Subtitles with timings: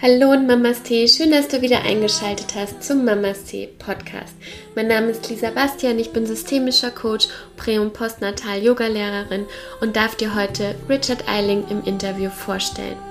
[0.00, 4.32] Hallo und Mamas Tee, schön, dass du wieder eingeschaltet hast zum Mamas Tee Podcast.
[4.76, 9.46] Mein Name ist Lisa Bastian, ich bin systemischer Coach, Prä- und Postnatal-Yoga-Lehrerin
[9.80, 13.07] und darf dir heute Richard Eiling im Interview vorstellen.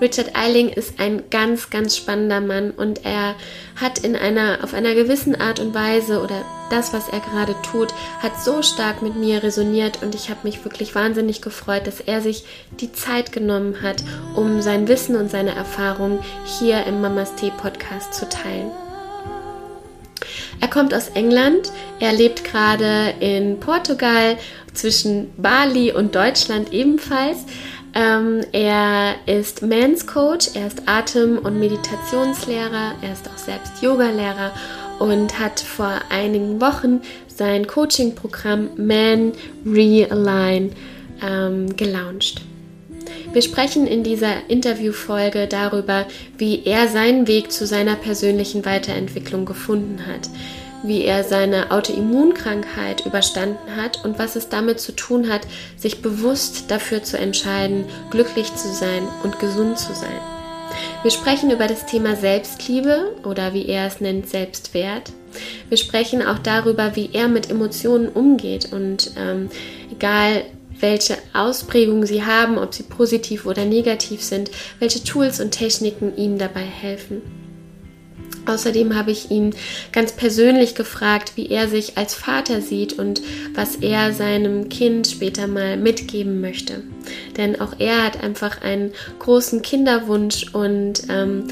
[0.00, 3.34] Richard Eiling ist ein ganz, ganz spannender Mann und er
[3.76, 7.88] hat in einer, auf einer gewissen Art und Weise oder das, was er gerade tut,
[8.20, 12.20] hat so stark mit mir resoniert und ich habe mich wirklich wahnsinnig gefreut, dass er
[12.22, 12.44] sich
[12.80, 14.02] die Zeit genommen hat,
[14.34, 16.20] um sein Wissen und seine Erfahrungen
[16.58, 18.70] hier im Mamas Tee Podcast zu teilen.
[20.60, 24.36] Er kommt aus England, er lebt gerade in Portugal
[24.74, 27.38] zwischen Bali und Deutschland ebenfalls.
[27.94, 34.52] Ähm, er ist Mans Coach, er ist Atem- und Meditationslehrer, er ist auch selbst Yogalehrer
[35.00, 39.32] und hat vor einigen Wochen sein Coaching-Programm Man
[39.66, 40.72] Realign
[41.22, 42.42] ähm, gelauncht.
[43.32, 50.06] Wir sprechen in dieser Interviewfolge darüber, wie er seinen Weg zu seiner persönlichen Weiterentwicklung gefunden
[50.06, 50.28] hat,
[50.82, 55.42] wie er seine Autoimmunkrankheit überstanden hat und was es damit zu tun hat,
[55.76, 60.20] sich bewusst dafür zu entscheiden, glücklich zu sein und gesund zu sein.
[61.02, 65.12] Wir sprechen über das Thema Selbstliebe oder wie er es nennt, Selbstwert.
[65.68, 69.50] Wir sprechen auch darüber, wie er mit Emotionen umgeht und ähm,
[69.90, 70.44] egal
[70.78, 76.38] welche Ausprägungen sie haben, ob sie positiv oder negativ sind, welche Tools und Techniken ihnen
[76.38, 77.39] dabei helfen.
[78.50, 79.54] Außerdem habe ich ihn
[79.92, 83.22] ganz persönlich gefragt, wie er sich als Vater sieht und
[83.54, 86.82] was er seinem Kind später mal mitgeben möchte.
[87.36, 91.44] Denn auch er hat einfach einen großen Kinderwunsch und ähm,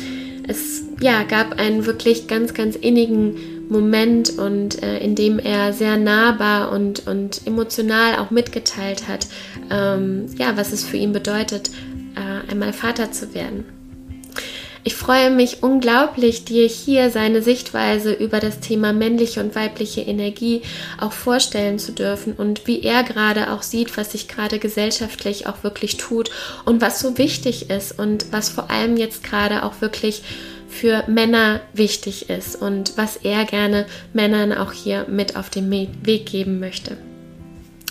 [0.46, 5.98] es ja, gab einen wirklich ganz, ganz innigen Moment und äh, in dem er sehr
[5.98, 9.26] nahbar und, und emotional auch mitgeteilt hat,
[9.70, 11.70] ähm, ja, was es für ihn bedeutet,
[12.16, 13.77] äh, einmal Vater zu werden.
[14.88, 20.62] Ich freue mich unglaublich, dir hier seine Sichtweise über das Thema männliche und weibliche Energie
[20.98, 25.62] auch vorstellen zu dürfen und wie er gerade auch sieht, was sich gerade gesellschaftlich auch
[25.62, 26.30] wirklich tut
[26.64, 30.22] und was so wichtig ist und was vor allem jetzt gerade auch wirklich
[30.70, 33.84] für Männer wichtig ist und was er gerne
[34.14, 36.96] Männern auch hier mit auf den Weg geben möchte.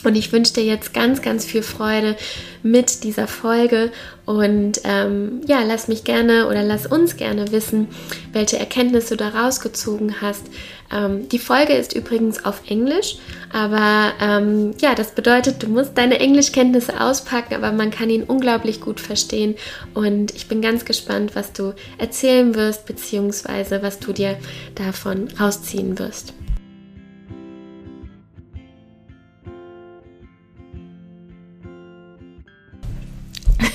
[0.04, 2.16] Und ich wünsche dir jetzt ganz, ganz viel Freude
[2.64, 3.92] mit dieser Folge
[4.26, 7.88] und ähm, ja, lass mich gerne oder lass uns gerne wissen,
[8.34, 10.46] welche Erkenntnisse du daraus gezogen hast.
[10.92, 13.18] Ähm, die Folge ist übrigens auf Englisch,
[13.52, 18.82] aber ähm, ja, das bedeutet, du musst deine Englischkenntnisse auspacken, aber man kann ihn unglaublich
[18.82, 19.56] gut verstehen
[19.94, 24.38] und ich bin ganz gespannt, was du erzählen wirst, beziehungsweise was du dir
[24.76, 26.34] davon rausziehen wirst.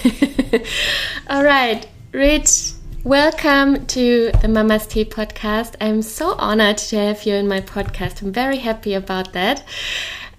[1.30, 2.72] All right, Rich,
[3.04, 5.76] welcome to the Mama's Tea podcast.
[5.80, 8.20] I'm so honored to have you in my podcast.
[8.22, 9.62] I'm very happy about that.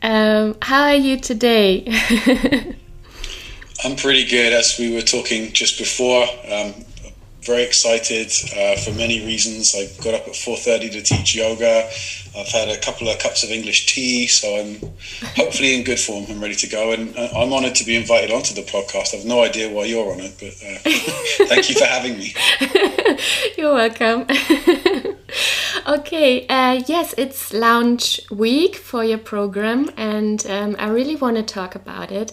[0.02, 1.86] Um, how are you today?
[3.86, 6.24] I'm pretty good, as we were talking just before.
[6.52, 6.74] Um,
[7.42, 9.76] very excited uh, for many reasons.
[9.76, 11.90] I got up at 4:30 to teach yoga.
[12.36, 14.80] I've had a couple of cups of English tea, so I'm
[15.36, 16.92] hopefully in good form and ready to go.
[16.92, 19.14] And uh, I'm honoured to be invited onto the podcast.
[19.14, 22.34] I've no idea why you're on it, but uh, thank you for having me.
[23.58, 24.26] You're welcome.
[25.88, 31.44] okay, uh, yes, it's launch week for your program, and um, I really want to
[31.44, 32.32] talk about it.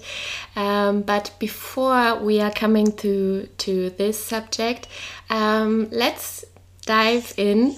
[0.57, 4.89] Um, but before we are coming to to this subject,
[5.29, 6.45] um, let's
[6.87, 7.77] dive in.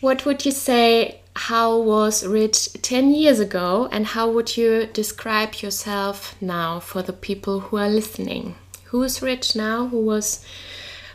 [0.00, 1.21] What would you say?
[1.34, 7.12] How was Rich 10 years ago, and how would you describe yourself now for the
[7.12, 8.54] people who are listening?
[8.86, 9.86] Who is Rich now?
[9.86, 10.44] Who was,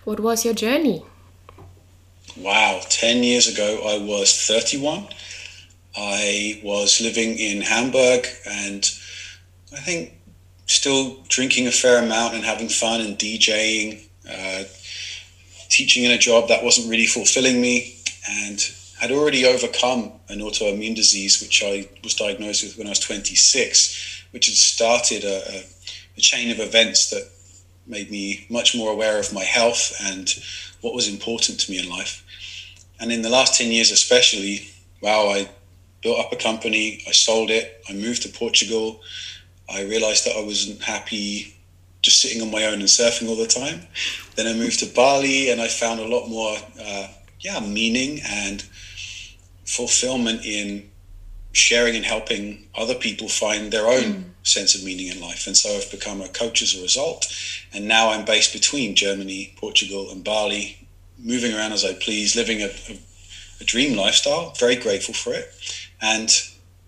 [0.04, 1.04] what was your journey?
[2.36, 5.08] Wow, 10 years ago, I was 31.
[5.96, 8.90] I was living in Hamburg and
[9.74, 10.14] I think
[10.68, 14.64] still drinking a fair amount and having fun and DJing, uh,
[15.70, 17.96] teaching in a job that wasn't really fulfilling me,
[18.30, 18.60] and
[19.00, 24.26] had already overcome an autoimmune disease, which I was diagnosed with when I was 26,
[24.32, 25.64] which had started a, a,
[26.18, 27.30] a chain of events that
[27.86, 30.34] made me much more aware of my health and
[30.82, 32.24] what was important to me in life.
[33.00, 34.68] And in the last 10 years, especially,
[35.02, 35.50] wow, I
[36.02, 39.02] built up a company, I sold it, I moved to Portugal.
[39.70, 41.54] I realized that I wasn't happy
[42.02, 43.82] just sitting on my own and surfing all the time.
[44.36, 47.08] Then I moved to Bali and I found a lot more, uh,
[47.42, 48.64] yeah, meaning and
[49.68, 50.90] fulfillment in
[51.52, 54.24] sharing and helping other people find their own mm.
[54.44, 55.46] sense of meaning in life.
[55.48, 57.28] And so I've become a coach as a result.
[57.74, 60.88] And now I'm based between Germany, Portugal, and Bali,
[61.20, 63.00] moving around as I please, living a, a,
[63.62, 64.54] a dream lifestyle.
[64.58, 65.52] Very grateful for it.
[66.02, 66.30] And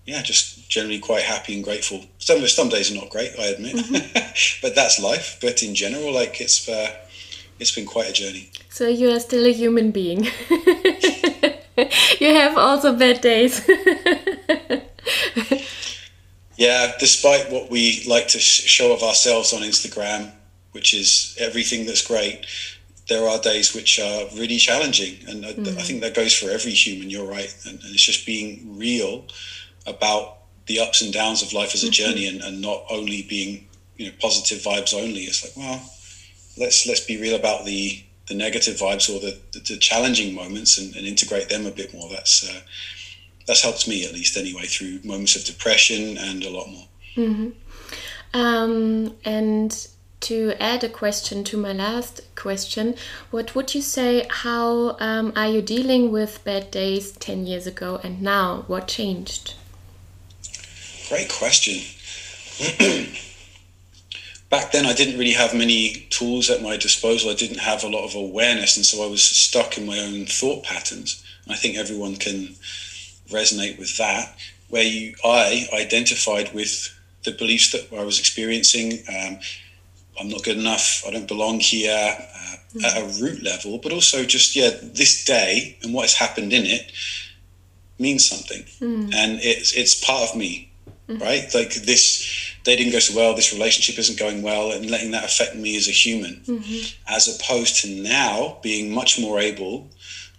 [0.05, 2.05] yeah, just generally quite happy and grateful.
[2.19, 4.59] Some some days are not great, I admit, mm-hmm.
[4.61, 5.37] but that's life.
[5.41, 6.95] But in general, like it's uh,
[7.59, 8.51] it's been quite a journey.
[8.69, 10.27] So you are still a human being.
[12.19, 13.61] you have also bad days.
[16.57, 20.31] yeah, despite what we like to show of ourselves on Instagram,
[20.71, 22.45] which is everything that's great,
[23.07, 25.17] there are days which are really challenging.
[25.27, 25.77] And I, mm.
[25.77, 27.53] I think that goes for every human, you're right.
[27.65, 29.25] And, and, it's just being real
[29.87, 30.37] about
[30.67, 31.93] the ups and downs of life as a mm-hmm.
[31.93, 33.67] journey and, and not only being,
[33.97, 35.21] you know, positive vibes only.
[35.21, 35.81] It's like, well,
[36.57, 40.77] let's let's be real about the the negative vibes or the, the, the challenging moments
[40.77, 42.07] and, and, integrate them a bit more.
[42.09, 42.61] That's uh,
[43.47, 46.87] that's helped me at least anyway through moments of depression and a lot more.
[47.15, 47.49] Mm-hmm.
[48.39, 49.87] Um, and
[50.21, 52.95] to add a question to my last question,
[53.31, 54.27] what would you say?
[54.29, 58.63] How um, are you dealing with bad days ten years ago and now?
[58.67, 59.55] What changed?
[61.09, 61.81] Great question.
[64.49, 67.29] back then I didn't really have many tools at my disposal.
[67.29, 70.25] I didn't have a lot of awareness, and so I was stuck in my own
[70.25, 71.23] thought patterns.
[71.45, 72.55] And I think everyone can
[73.29, 74.37] resonate with that,
[74.69, 79.03] where you, I identified with the beliefs that I was experiencing.
[79.07, 79.39] Um,
[80.19, 81.03] I'm not good enough.
[81.07, 82.83] I don't belong here uh, mm.
[82.83, 86.65] at a root level, but also just yeah, this day and what has happened in
[86.65, 86.91] it
[87.99, 89.13] means something, mm.
[89.13, 90.71] and it's it's part of me,
[91.07, 91.21] mm.
[91.21, 91.53] right?
[91.53, 95.25] Like this they didn't go so well, this relationship isn't going well, and letting that
[95.25, 97.13] affect me as a human, mm-hmm.
[97.13, 99.89] as opposed to now being much more able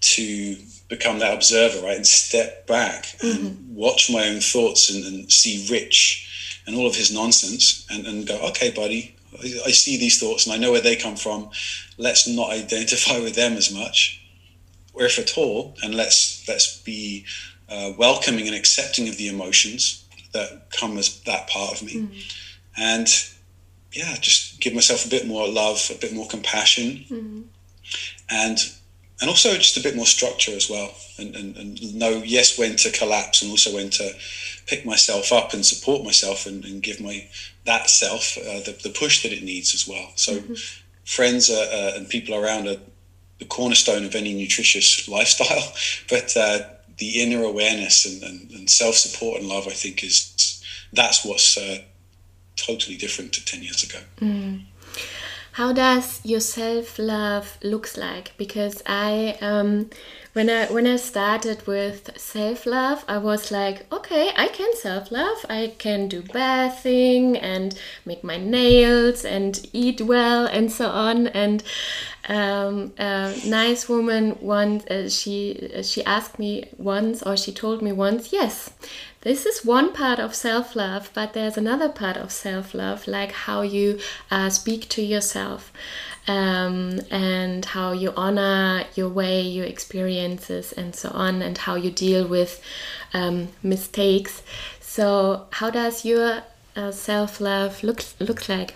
[0.00, 0.56] to
[0.88, 3.46] become that observer, right, and step back mm-hmm.
[3.46, 8.06] and watch my own thoughts and, and, see Rich and all of his nonsense and,
[8.06, 11.16] and go, okay, buddy, I, I see these thoughts and I know where they come
[11.16, 11.50] from.
[11.98, 14.24] Let's not identify with them as much,
[14.92, 17.24] or if at all, and let's let's be
[17.68, 21.94] uh, welcoming and accepting of the emotions that come as that part of me.
[21.94, 22.34] Mm.
[22.76, 23.08] And
[23.92, 27.44] yeah, just give myself a bit more love, a bit more compassion, mm.
[28.30, 28.58] and
[29.20, 32.76] and also just a bit more structure as well, and, and, and know yes when
[32.76, 34.12] to collapse and also when to
[34.66, 37.28] pick myself up and support myself and, and give my
[37.66, 40.12] that self uh, the, the push that it needs as well.
[40.14, 40.54] So mm-hmm.
[41.04, 42.76] friends uh, uh, and people around are
[43.38, 45.72] the cornerstone of any nutritious lifestyle,
[46.08, 46.60] but uh,
[47.00, 50.62] the inner awareness and, and, and self support and love, I think, is
[50.92, 51.78] that's what's uh,
[52.56, 53.98] totally different to 10 years ago.
[54.20, 54.64] Mm.
[55.52, 58.32] How does your self love looks like?
[58.36, 59.90] Because I, um,
[60.32, 65.10] when I when I started with self love, I was like, okay, I can self
[65.10, 65.44] love.
[65.48, 71.26] I can do bathing and make my nails and eat well and so on.
[71.26, 71.64] And
[72.30, 77.82] um, a nice woman once uh, she uh, she asked me once or she told
[77.82, 78.70] me once yes
[79.22, 83.32] this is one part of self love but there's another part of self love like
[83.32, 83.98] how you
[84.30, 85.72] uh, speak to yourself
[86.28, 91.90] um, and how you honor your way your experiences and so on and how you
[91.90, 92.62] deal with
[93.12, 94.42] um, mistakes.
[94.80, 96.42] So how does your
[96.76, 98.74] uh, self love look look like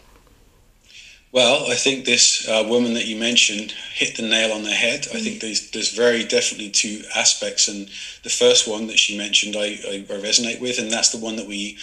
[1.35, 5.09] well, I think this uh, woman that you mentioned hit the nail on the head.
[5.13, 7.67] I think there's, there's very definitely two aspects.
[7.67, 7.89] And
[8.23, 11.35] the first one that she mentioned, I, I, I resonate with, and that's the one
[11.35, 11.77] that we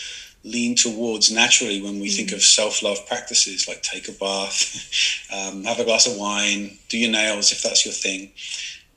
[0.45, 2.15] lean towards naturally when we mm-hmm.
[2.15, 6.77] think of self love practices like take a bath, um, have a glass of wine,
[6.87, 8.31] do your nails if that's your thing.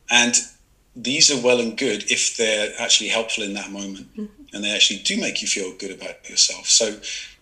[0.08, 0.36] And
[0.94, 4.26] these are well and good if they're actually helpful in that moment mm-hmm.
[4.54, 6.66] and they actually do make you feel good about yourself.
[6.66, 6.96] So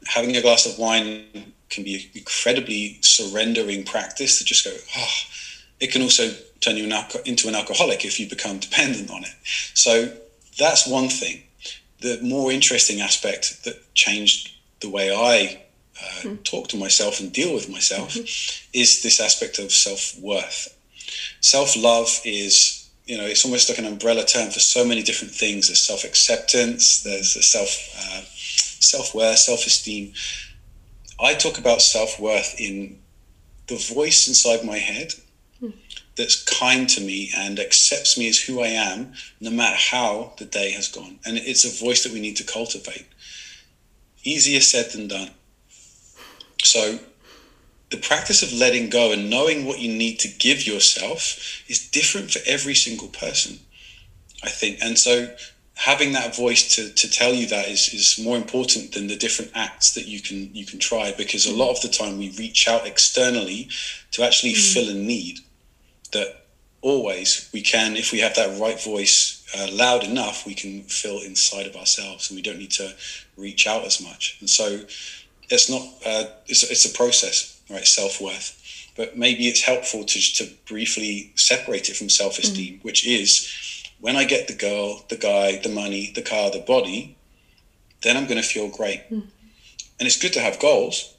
[0.07, 5.15] having a glass of wine can be an incredibly surrendering practice to just go, oh,
[5.81, 6.85] it can also turn you
[7.25, 9.35] into an alcoholic if you become dependent on it.
[9.75, 10.13] So
[10.59, 11.43] that's one thing.
[12.01, 15.63] The more interesting aspect that changed the way I
[16.01, 16.45] uh, mm.
[16.45, 18.69] talk to myself and deal with myself mm-hmm.
[18.73, 20.77] is this aspect of self worth.
[21.41, 25.35] Self love is, you know, it's almost like an umbrella term for so many different
[25.35, 25.69] things.
[25.69, 28.23] There's self acceptance, there's the self uh,
[28.83, 30.13] self worth, self esteem.
[31.23, 32.99] I talk about self worth in
[33.69, 35.15] the voice inside my head
[35.63, 35.73] mm.
[36.17, 40.45] that's kind to me and accepts me as who I am, no matter how the
[40.45, 41.21] day has gone.
[41.25, 43.07] And it's a voice that we need to cultivate.
[44.25, 45.31] Easier said than done.
[46.65, 46.99] So,
[47.91, 52.31] the practice of letting go and knowing what you need to give yourself is different
[52.31, 53.59] for every single person,
[54.43, 54.79] I think.
[54.81, 55.35] And so,
[55.75, 59.51] having that voice to, to tell you that is, is more important than the different
[59.55, 62.69] acts that you can you can try because a lot of the time we reach
[62.69, 63.69] out externally
[64.11, 64.75] to actually mm.
[64.75, 65.39] fill a need
[66.13, 66.47] that
[66.83, 71.21] always we can if we have that right voice uh, loud enough we can fill
[71.21, 72.93] inside of ourselves and we don't need to
[73.37, 74.81] reach out as much and so
[75.49, 78.59] it's not uh, it's, it's a process right self-worth
[78.95, 82.85] but maybe it's helpful to, to briefly separate it from self-esteem mm.
[82.85, 83.49] which is
[84.03, 87.17] when I get the girl, the guy, the money, the car, the body,
[88.03, 89.09] then I'm going to feel great.
[89.09, 89.29] Mm.
[89.99, 91.15] And it's good to have goals.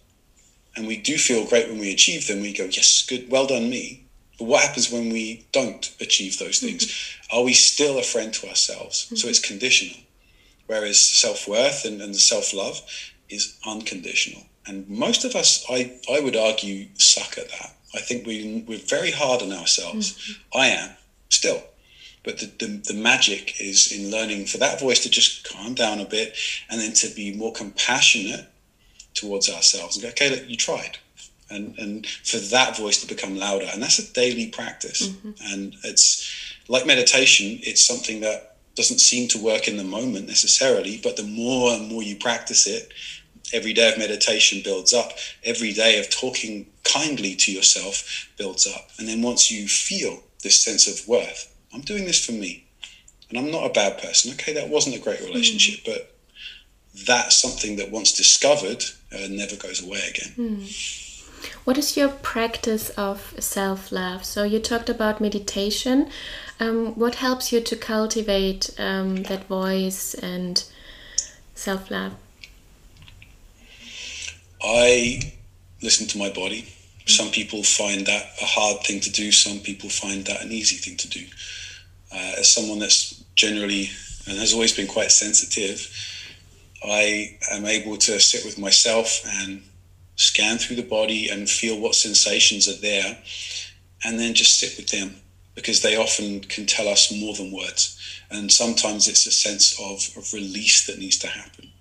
[0.76, 2.42] And we do feel great when we achieve them.
[2.42, 4.06] We go, yes, good, well done, me.
[4.38, 6.66] But what happens when we don't achieve those hmm.
[6.66, 6.86] things?
[6.86, 7.38] Mm-hmm.
[7.38, 9.06] Are we still a friend to ourselves?
[9.06, 9.16] Mm-hmm.
[9.16, 10.04] So it's conditional.
[10.66, 12.82] Whereas self worth and, and self love
[13.30, 14.44] is unconditional.
[14.66, 17.76] And most of us, I, I would argue, suck at that.
[17.94, 20.14] I think we, we're very hard on ourselves.
[20.14, 20.58] Mm-hmm.
[20.60, 20.90] I am
[21.30, 21.64] still.
[22.24, 26.00] But the, the, the, magic is in learning for that voice to just calm down
[26.00, 26.38] a bit
[26.70, 28.48] and then to be more compassionate
[29.14, 30.98] towards ourselves and go, okay, look, you tried.
[31.50, 33.68] And, and for that voice to become louder.
[33.72, 35.10] And that's a daily practice.
[35.10, 35.54] Mm-hmm.
[35.54, 41.00] And it's like meditation, it's something that doesn't seem to work in the moment necessarily,
[41.04, 42.92] but the more and more you practice it,
[43.54, 45.12] every day of meditation builds up.
[45.44, 48.90] Every day of talking kindly to yourself builds up.
[48.98, 52.66] And then once you feel this sense of worth, I'm doing this for me.
[53.30, 54.32] And I'm not a bad person.
[54.34, 55.86] Okay, that wasn't a great relationship, mm.
[55.86, 56.16] but
[57.08, 60.34] that's something that once discovered uh, never goes away again.
[60.38, 61.00] Mm.
[61.64, 64.24] What is your practice of self love?
[64.24, 66.10] So, you talked about meditation.
[66.60, 70.64] Um, what helps you to cultivate um, that voice and
[71.56, 72.14] self love?
[74.62, 75.34] I
[75.82, 76.68] listen to my body.
[77.06, 80.78] Some people find that a hard thing to do, some people find that an easy
[80.78, 81.26] thing to do
[82.14, 83.90] uh, as someone that's generally
[84.28, 85.90] and has always been quite sensitive,
[86.84, 89.64] I am able to sit with myself and
[90.16, 93.18] scan through the body and feel what sensations are there,
[94.04, 95.16] and then just sit with them
[95.56, 98.00] because they often can tell us more than words.
[98.32, 101.72] And sometimes it's a sense of, of release that needs to happen.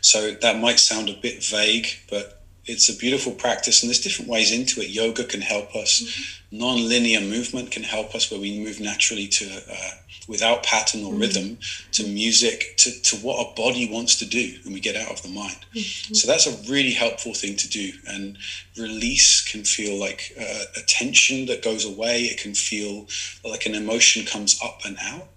[0.00, 2.37] So that might sound a bit vague, but
[2.68, 4.90] it's a beautiful practice and there's different ways into it.
[4.90, 6.02] Yoga can help us.
[6.02, 6.58] Mm-hmm.
[6.58, 9.90] non-linear movement can help us where we move naturally to uh,
[10.28, 11.20] without pattern or mm-hmm.
[11.20, 11.58] rhythm
[11.92, 15.22] to music to, to what our body wants to do and we get out of
[15.22, 15.64] the mind.
[15.74, 16.14] Mm-hmm.
[16.14, 18.38] so that's a really helpful thing to do and
[18.76, 22.24] release can feel like uh, a tension that goes away.
[22.24, 23.08] It can feel
[23.44, 25.28] like an emotion comes up and out.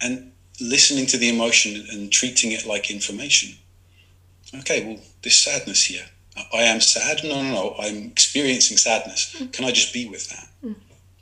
[0.00, 3.58] And listening to the emotion and treating it like information.
[4.54, 6.06] Okay well this sadness here
[6.52, 7.20] I am sad.
[7.24, 7.76] No, no, no.
[7.78, 9.36] I'm experiencing sadness.
[9.38, 9.52] Mm.
[9.52, 10.48] Can I just be with that?
[10.64, 10.76] Mm.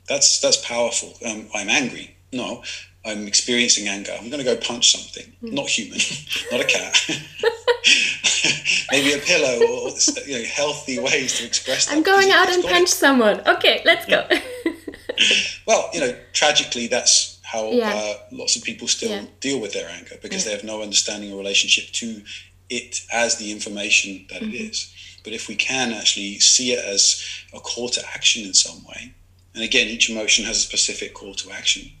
[0.07, 1.13] That's that's powerful.
[1.25, 2.15] Um, I'm angry.
[2.31, 2.63] No,
[3.05, 4.11] I'm experiencing anger.
[4.17, 5.31] I'm going to go punch something.
[5.43, 5.53] Mm.
[5.53, 5.99] Not human,
[6.51, 6.95] not a cat.
[8.91, 9.89] Maybe a pillow or
[10.25, 11.95] you know, healthy ways to express that.
[11.95, 12.95] I'm going out and punch it.
[12.95, 13.41] someone.
[13.47, 14.27] Okay, let's go.
[15.67, 17.93] well, you know, tragically, that's how yeah.
[17.93, 19.25] uh, lots of people still yeah.
[19.39, 22.21] deal with their anger because they have no understanding or relationship to
[22.69, 24.51] it as the information that mm-hmm.
[24.51, 24.93] it is.
[25.23, 29.13] But if we can actually see it as a call to action in some way,
[29.53, 31.91] and again, each emotion has a specific call to action,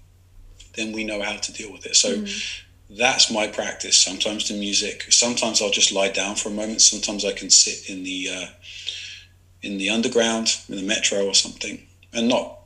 [0.73, 1.95] then we know how to deal with it.
[1.95, 2.63] So mm.
[2.89, 3.97] that's my practice.
[3.97, 5.11] Sometimes the music.
[5.11, 6.81] Sometimes I'll just lie down for a moment.
[6.81, 8.47] Sometimes I can sit in the uh,
[9.61, 11.81] in the underground, in the metro or something,
[12.13, 12.59] and not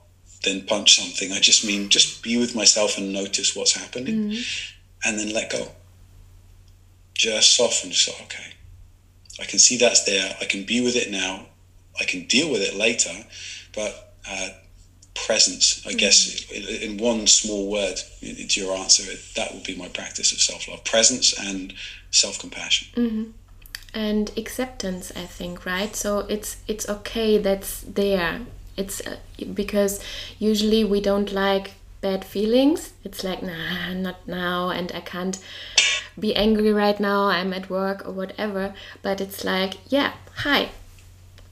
[0.43, 1.31] then punch something.
[1.31, 4.71] I just mean just be with myself and notice what's happening, mm.
[5.05, 5.71] and then let go.
[7.19, 7.91] Just soften.
[7.91, 8.53] Just okay
[9.39, 10.35] I can see that's there.
[10.41, 11.45] I can be with it now.
[11.99, 13.25] I can deal with it later.
[13.73, 14.49] But uh,
[15.15, 15.97] presence, I mm-hmm.
[15.97, 19.03] guess, in, one small word, to your answer,
[19.35, 21.73] that would be my practice of self love presence and
[22.11, 22.87] self compassion.
[22.95, 23.23] Mm-hmm.
[23.93, 25.95] And acceptance, I think, right?
[25.95, 28.41] So it's it's okay that's there.
[28.77, 29.17] It's uh,
[29.53, 30.03] because
[30.37, 32.93] usually we don't like bad feelings.
[33.03, 35.39] It's like, nah, not now, and I can't
[36.19, 38.73] be angry right now, I'm at work or whatever.
[39.01, 40.69] But it's like, yeah, hi,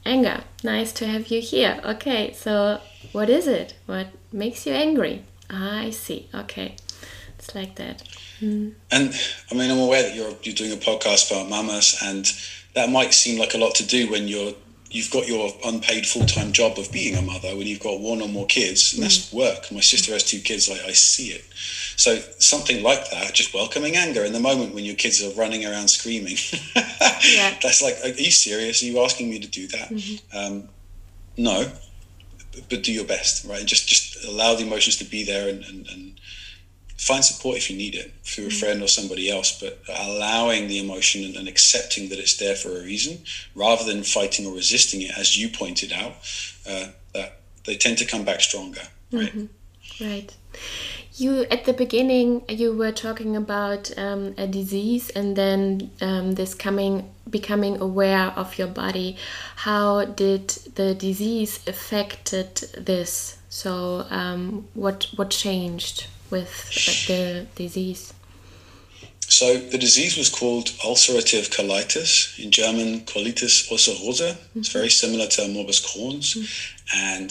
[0.04, 1.80] anger, nice to have you here.
[1.84, 2.80] Okay, so
[3.12, 3.74] what is it?
[3.86, 5.24] What makes you angry?
[5.50, 6.28] I see.
[6.34, 6.76] Okay,
[7.38, 8.02] it's like that.
[8.40, 8.74] Mm.
[8.90, 9.14] And
[9.50, 12.30] I mean, I'm aware that you're you're doing a podcast about mamas, and
[12.74, 14.54] that might seem like a lot to do when you're
[14.90, 18.28] you've got your unpaid full-time job of being a mother when you've got one or
[18.28, 19.04] more kids and mm.
[19.04, 21.44] that's work my sister has two kids I, I see it
[21.98, 25.66] so something like that, just welcoming anger in the moment when your kids are running
[25.66, 26.36] around screaming.
[26.76, 27.58] yeah.
[27.60, 28.84] That's like, are you serious?
[28.84, 29.88] Are you asking me to do that?
[29.88, 30.38] Mm-hmm.
[30.38, 30.68] Um,
[31.36, 31.68] no,
[32.70, 33.58] but do your best, right?
[33.58, 36.17] and Just just allow the emotions to be there and, and, and
[36.98, 40.78] find support if you need it through a friend or somebody else, but allowing the
[40.78, 43.18] emotion and, and, accepting that it's there for a reason
[43.54, 46.14] rather than fighting or resisting it, as you pointed out,
[46.68, 48.82] uh, that they tend to come back stronger.
[49.12, 49.32] Right.
[49.34, 50.04] Mm-hmm.
[50.04, 50.36] Right.
[51.14, 56.54] You at the beginning you were talking about um, a disease and then um, this
[56.54, 59.16] coming becoming aware of your body.
[59.56, 63.38] How did the disease affected this?
[63.48, 68.12] So um, what what changed with the disease?
[69.28, 74.32] So the disease was called ulcerative colitis in German colitis ulcerosa.
[74.32, 74.58] Mm-hmm.
[74.60, 77.12] It's very similar to morbus Crohn's, mm-hmm.
[77.12, 77.30] and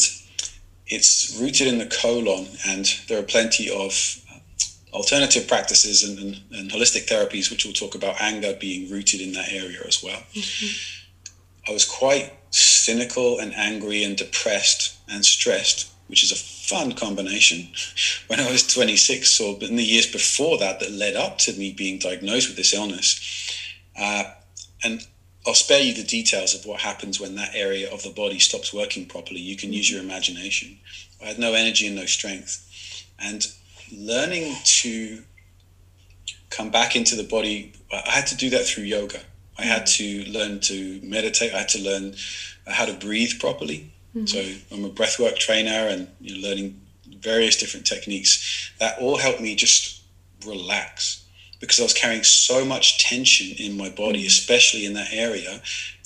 [0.85, 4.21] it's rooted in the colon, and there are plenty of
[4.93, 9.33] alternative practices and, and, and, holistic therapies, which we'll talk about anger being rooted in
[9.33, 10.21] that area as well.
[10.33, 11.69] Mm-hmm.
[11.69, 16.35] I was quite cynical and angry and depressed and stressed, which is a
[16.67, 17.69] fun combination
[18.27, 21.71] when I was 26 or in the years before that that led up to me
[21.71, 23.19] being diagnosed with this illness.
[23.95, 24.25] Uh,
[24.83, 25.07] and
[25.45, 28.73] I'll spare you the details of what happens when that area of the body stops
[28.73, 29.39] working properly.
[29.39, 30.77] You can use your imagination.
[31.21, 33.05] I had no energy and no strength.
[33.17, 33.47] And
[33.91, 35.23] learning to
[36.49, 39.21] come back into the body, I had to do that through yoga.
[39.57, 41.53] I had to learn to meditate.
[41.53, 42.15] I had to learn
[42.67, 43.89] how to breathe properly.
[44.15, 44.25] Mm-hmm.
[44.25, 46.81] So I'm a breathwork trainer and you know, learning
[47.19, 48.71] various different techniques.
[48.79, 50.03] That all helped me just
[50.45, 51.25] relax
[51.59, 54.27] because I was carrying so much tension in my body, mm.
[54.27, 55.61] especially in that area.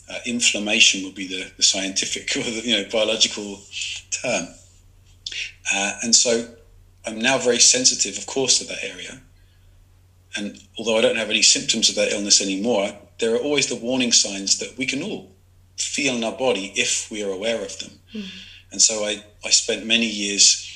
[0.09, 3.59] Uh, inflammation would be the, the scientific or the you know biological
[4.09, 4.47] term.
[5.73, 6.53] Uh, and so
[7.05, 9.21] I'm now very sensitive, of course, to that area.
[10.35, 13.75] And although I don't have any symptoms of that illness anymore, there are always the
[13.75, 15.30] warning signs that we can all
[15.83, 17.91] feel in our body if we are aware of them.
[18.13, 18.29] Mm.
[18.71, 20.67] And so I, I spent many years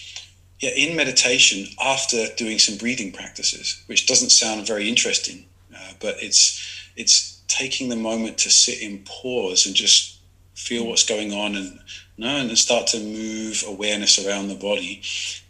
[0.59, 5.45] yeah, in meditation after doing some breathing practices, which doesn't sound very interesting,
[5.75, 6.61] uh, but it's
[6.95, 10.19] it's taking the moment to sit in pause and just
[10.53, 11.79] feel what's going on and
[12.17, 15.01] know and start to move awareness around the body.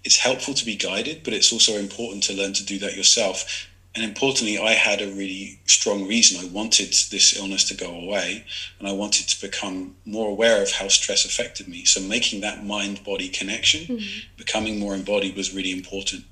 [0.04, 3.68] It's helpful to be guided, but it's also important to learn to do that yourself
[3.96, 6.46] and importantly, I had a really strong reason.
[6.46, 8.44] I wanted this illness to go away,
[8.78, 11.86] and I wanted to become more aware of how stress affected me.
[11.86, 14.20] So, making that mind body connection, mm-hmm.
[14.38, 16.26] becoming more embodied, was really important.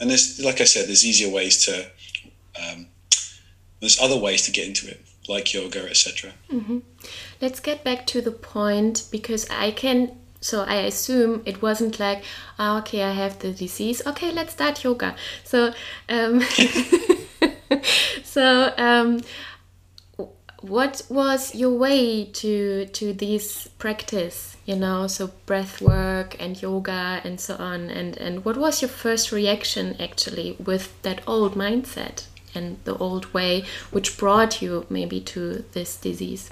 [0.00, 1.90] And there's, like I said, there's easier ways to,
[2.58, 2.86] um,
[3.80, 6.32] there's other ways to get into it, like yoga, etc.
[6.50, 6.78] Mm-hmm.
[7.42, 12.24] Let's get back to the point because I can so I assume it wasn't like,
[12.58, 14.00] oh, okay, I have the disease.
[14.06, 15.14] Okay, let's start yoga.
[15.44, 15.74] So,
[16.08, 16.40] um,
[18.24, 19.20] so um,
[20.62, 24.56] what was your way to to this practice?
[24.64, 27.90] You know, so breath work and yoga and so on.
[27.90, 32.24] And and what was your first reaction actually with that old mindset
[32.54, 36.50] and the old way, which brought you maybe to this disease?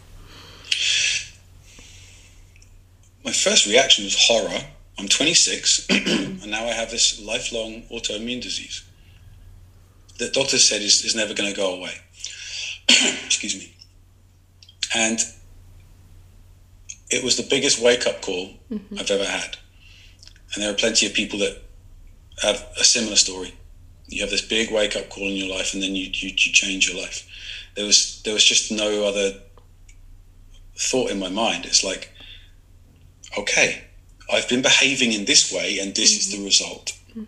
[3.24, 4.61] My first reaction was horror.
[4.98, 8.83] I'm 26, and now I have this lifelong autoimmune disease
[10.18, 11.94] that doctors said is, is never going to go away.
[13.24, 13.74] Excuse me.
[14.96, 15.20] And
[17.11, 18.98] it was the biggest wake up call mm-hmm.
[18.98, 19.57] I've ever had.
[20.54, 21.62] And there are plenty of people that
[22.42, 23.54] have a similar story.
[24.09, 26.52] You have this big wake up call in your life, and then you, you, you
[26.52, 27.26] change your life.
[27.76, 29.38] There was there was just no other
[30.76, 31.66] thought in my mind.
[31.66, 32.11] It's like
[33.38, 33.85] okay,
[34.33, 36.18] I've been behaving in this way, and this mm-hmm.
[36.18, 36.44] is the mm-hmm.
[36.44, 36.92] result.
[37.11, 37.24] Mm-hmm.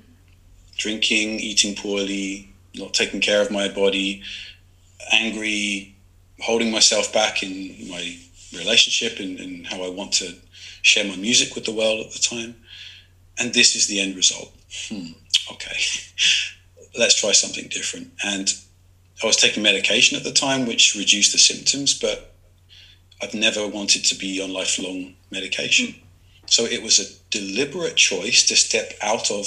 [0.77, 4.23] Drinking, eating poorly, not taking care of my body,
[5.13, 5.95] angry,
[6.41, 8.17] holding myself back in my
[8.57, 10.35] relationship and, and how I want to
[10.83, 12.55] share my music with the world at the time.
[13.39, 14.53] And this is the end result.
[14.89, 15.13] Hmm,
[15.53, 15.77] okay,
[16.99, 18.13] let's try something different.
[18.25, 18.53] And
[19.23, 22.33] I was taking medication at the time, which reduced the symptoms, but
[23.23, 25.87] I've never wanted to be on lifelong medication.
[25.87, 26.03] Mm.
[26.47, 29.47] So it was a deliberate choice to step out of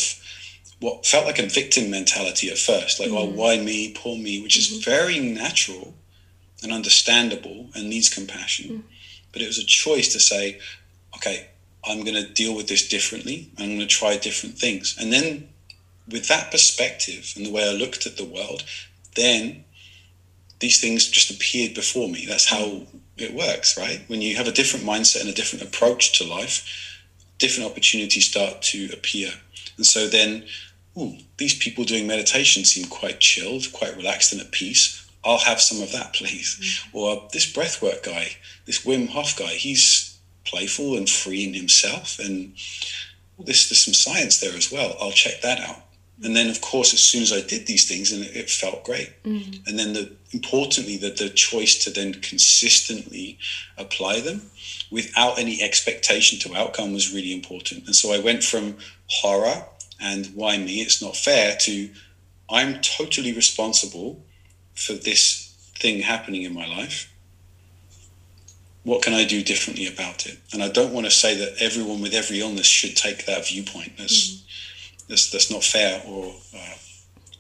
[0.79, 3.17] what felt like a victim mentality at first, like, mm.
[3.17, 4.89] oh, why me, poor me, which is mm-hmm.
[4.89, 5.93] very natural
[6.61, 8.69] and understandable and needs compassion.
[8.69, 8.83] Mm.
[9.31, 10.59] But it was a choice to say,
[11.15, 11.47] okay,
[11.85, 13.49] I'm going to deal with this differently.
[13.57, 14.95] I'm going to try different things.
[14.99, 15.49] And then
[16.07, 18.63] with that perspective and the way I looked at the world,
[19.15, 19.65] then
[20.59, 22.25] these things just appeared before me.
[22.25, 22.83] That's how
[23.17, 24.04] it works, right?
[24.08, 26.99] When you have a different mindset and a different approach to life,
[27.38, 29.32] different opportunities start to appear.
[29.78, 30.45] And so then,
[30.97, 34.99] ooh, these people doing meditation seem quite chilled, quite relaxed and at peace.
[35.23, 36.58] I'll have some of that, please.
[36.60, 36.97] Mm-hmm.
[36.97, 42.19] Or this breathwork guy, this Wim Hof guy, he's playful and free in himself.
[42.19, 42.54] And
[43.38, 44.95] there's, there's some science there as well.
[44.99, 45.84] I'll check that out.
[46.21, 48.84] And then, of course, as soon as I did these things, and it, it felt
[48.84, 49.12] great.
[49.23, 49.67] Mm.
[49.67, 53.39] And then, the, importantly, that the choice to then consistently
[53.78, 54.49] apply them
[54.91, 57.86] without any expectation to outcome was really important.
[57.88, 59.65] And so I went from horror
[59.99, 61.89] and why me, it's not fair, to
[62.49, 64.23] I'm totally responsible
[64.76, 67.12] for this thing happening in my life.
[68.84, 70.39] What can I do differently about it?
[70.52, 73.97] And I don't want to say that everyone with every illness should take that viewpoint.
[73.97, 74.39] That's Mm.
[75.07, 76.75] That's, that's not fair or uh,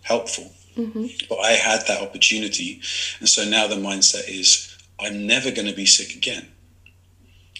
[0.01, 0.51] helpful.
[0.75, 1.05] Mm-hmm.
[1.29, 2.81] But I had that opportunity,
[3.19, 6.47] and so now the mindset is I'm never going to be sick again.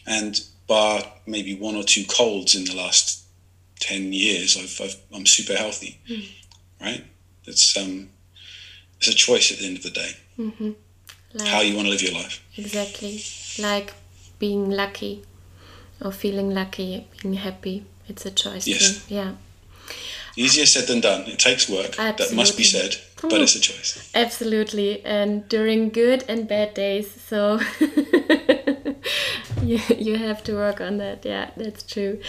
[0.07, 3.23] And bar maybe one or two colds in the last
[3.79, 5.99] ten years, I've, I've I'm super healthy.
[6.09, 6.29] Mm.
[6.81, 7.05] Right?
[7.45, 8.09] It's um,
[8.97, 10.71] it's a choice at the end of the day Mm-hmm.
[11.33, 12.43] Like, how you want to live your life.
[12.57, 13.21] Exactly.
[13.59, 13.93] Like
[14.39, 15.23] being lucky
[16.01, 17.85] or feeling lucky, being happy.
[18.07, 18.67] It's a choice.
[18.67, 19.05] Yes.
[19.09, 19.33] Yeah.
[20.35, 21.21] Easier said than done.
[21.27, 21.95] It takes work.
[21.95, 22.63] That must be Absolutely.
[22.63, 24.11] said, but it's a choice.
[24.15, 25.05] Absolutely.
[25.05, 27.11] And during good and bad days.
[27.21, 27.59] So
[29.61, 31.23] you, you have to work on that.
[31.23, 32.19] Yeah, that's true.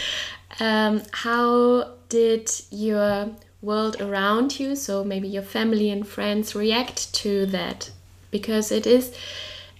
[0.61, 3.31] Um, how did your
[3.63, 7.91] world around you, so maybe your family and friends, react to that?
[8.31, 9.17] Because it is,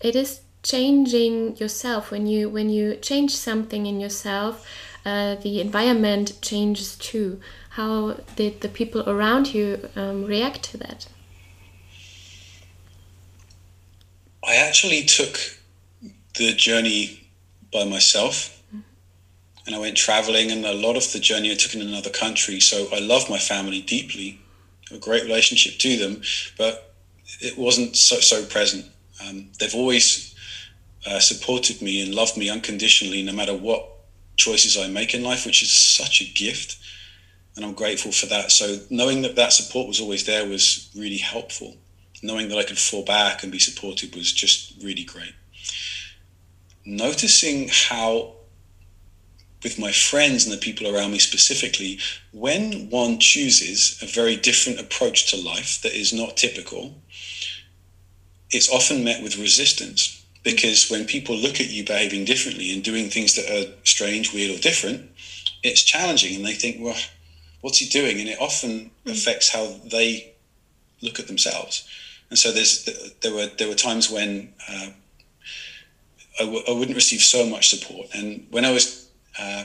[0.01, 4.67] it is changing yourself when you when you change something in yourself
[5.05, 7.39] uh, the environment changes too
[7.77, 11.07] how did the people around you um, react to that
[14.47, 15.39] I actually took
[16.39, 17.29] the journey
[17.73, 18.63] by myself
[19.67, 22.61] and I went traveling and a lot of the journey I took in another country.
[22.61, 24.39] So I love my family deeply,
[24.91, 26.23] a great relationship to them,
[26.59, 26.95] but
[27.41, 28.85] it wasn't so, so present.
[29.27, 30.35] Um, they've always
[31.07, 33.89] uh, supported me and loved me unconditionally, no matter what
[34.37, 36.77] choices I make in life, which is such a gift.
[37.57, 38.51] And I'm grateful for that.
[38.51, 41.77] So knowing that that support was always there was really helpful.
[42.23, 45.35] Knowing that I could fall back and be supported was just really great.
[46.85, 48.35] Noticing how
[49.65, 51.99] with my friends and the people around me specifically,
[52.33, 56.95] when one chooses a very different approach to life that is not typical,
[58.51, 60.25] it's often met with resistance.
[60.45, 64.55] Because when people look at you behaving differently and doing things that are strange, weird,
[64.57, 65.11] or different,
[65.63, 66.99] it's challenging and they think, well,
[67.65, 68.21] what's he doing?
[68.21, 70.35] And it often affects how they
[71.01, 71.89] look at themselves.
[72.29, 72.85] And so there's
[73.23, 74.89] there were there were times when uh,
[76.41, 79.65] I w- I wouldn't receive so much support, and when I was uh,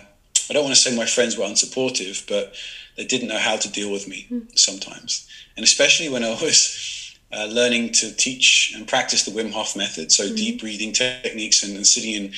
[0.49, 2.53] I don't want to say my friends were unsupportive, but
[2.95, 7.45] they didn't know how to deal with me sometimes, and especially when I was uh,
[7.45, 11.85] learning to teach and practice the Wim Hof method, so deep breathing techniques and, and
[11.85, 12.33] sitting in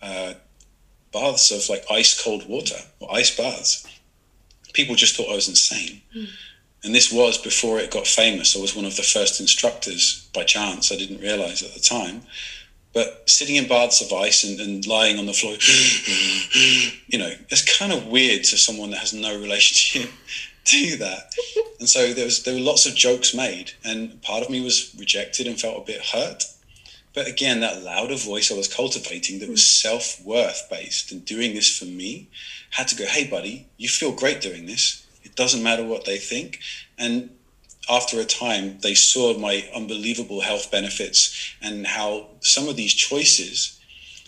[0.00, 0.34] uh,
[1.12, 3.86] baths of like ice cold water or ice baths.
[4.72, 6.02] People just thought I was insane.
[6.12, 6.24] Hmm.
[6.84, 8.56] And this was before it got famous.
[8.56, 10.90] I was one of the first instructors by chance.
[10.90, 12.22] I didn't realize at the time.
[12.92, 15.54] But sitting in baths of ice and, and lying on the floor,
[17.06, 20.10] you know, it's kind of weird to someone that has no relationship
[20.64, 21.32] do that.
[21.78, 24.94] And so there was there were lots of jokes made, and part of me was
[24.98, 26.44] rejected and felt a bit hurt.
[27.14, 29.88] But again, that louder voice I was cultivating that was hmm.
[29.88, 32.28] self worth based and doing this for me
[32.70, 35.06] had to go, hey, buddy, you feel great doing this.
[35.22, 36.60] It doesn't matter what they think.
[36.98, 37.30] And
[37.88, 43.78] after a time, they saw my unbelievable health benefits and how some of these choices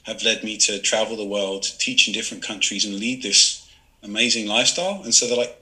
[0.04, 3.66] have led me to travel the world, teach in different countries, and lead this
[4.02, 5.02] amazing lifestyle.
[5.02, 5.56] And so they're like,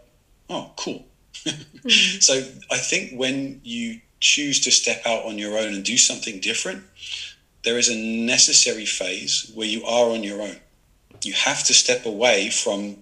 [0.50, 1.06] oh, cool.
[1.82, 1.88] Hmm.
[2.20, 2.34] So
[2.70, 6.82] I think when you choose to step out on your own and do something different,
[7.64, 10.56] there is a necessary phase where you are on your own.
[11.22, 12.96] You have to step away from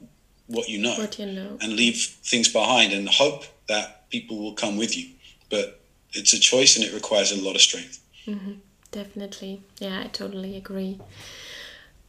[0.46, 4.54] what you know what you know and leave things behind and hope that people will
[4.54, 5.08] come with you.
[5.48, 5.80] But
[6.12, 8.00] it's a choice and it requires a lot of strength.
[8.26, 8.52] Mm-hmm.
[8.92, 10.98] definitely yeah i totally agree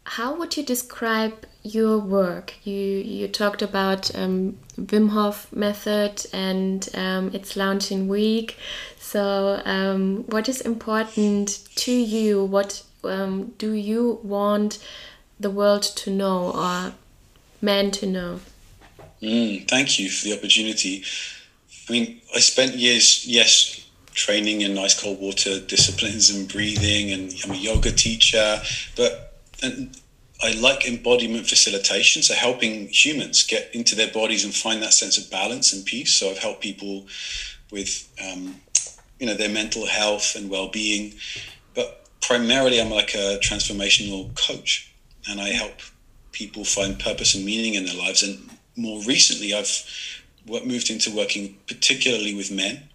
[0.03, 2.53] how would you describe your work?
[2.63, 8.57] You you talked about um, wim hof method and um, its launching week.
[8.99, 12.43] So um, what is important to you?
[12.43, 14.79] What um, do you want
[15.39, 16.93] the world to know or
[17.61, 18.39] men to know?
[19.21, 21.03] Mm, thank you for the opportunity.
[21.87, 27.33] I mean, I spent years, yes, training in ice cold water disciplines and breathing, and
[27.43, 28.61] I'm a yoga teacher,
[28.95, 29.30] but
[29.63, 35.17] I like embodiment facilitation, so helping humans get into their bodies and find that sense
[35.17, 36.13] of balance and peace.
[36.13, 37.05] So I've helped people
[37.71, 38.59] with, um,
[39.19, 41.13] you know, their mental health and well-being,
[41.75, 44.91] but primarily I'm like a transformational coach,
[45.29, 45.73] and I help
[46.31, 48.23] people find purpose and meaning in their lives.
[48.23, 49.83] And more recently, I've
[50.47, 52.89] moved into working particularly with men.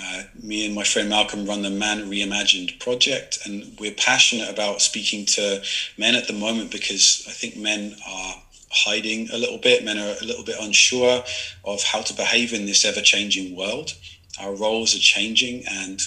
[0.00, 4.80] Uh, me and my friend Malcolm run the Man Reimagined project, and we're passionate about
[4.80, 5.62] speaking to
[5.96, 9.84] men at the moment because I think men are hiding a little bit.
[9.84, 11.24] Men are a little bit unsure
[11.64, 13.94] of how to behave in this ever changing world.
[14.40, 16.00] Our roles are changing, and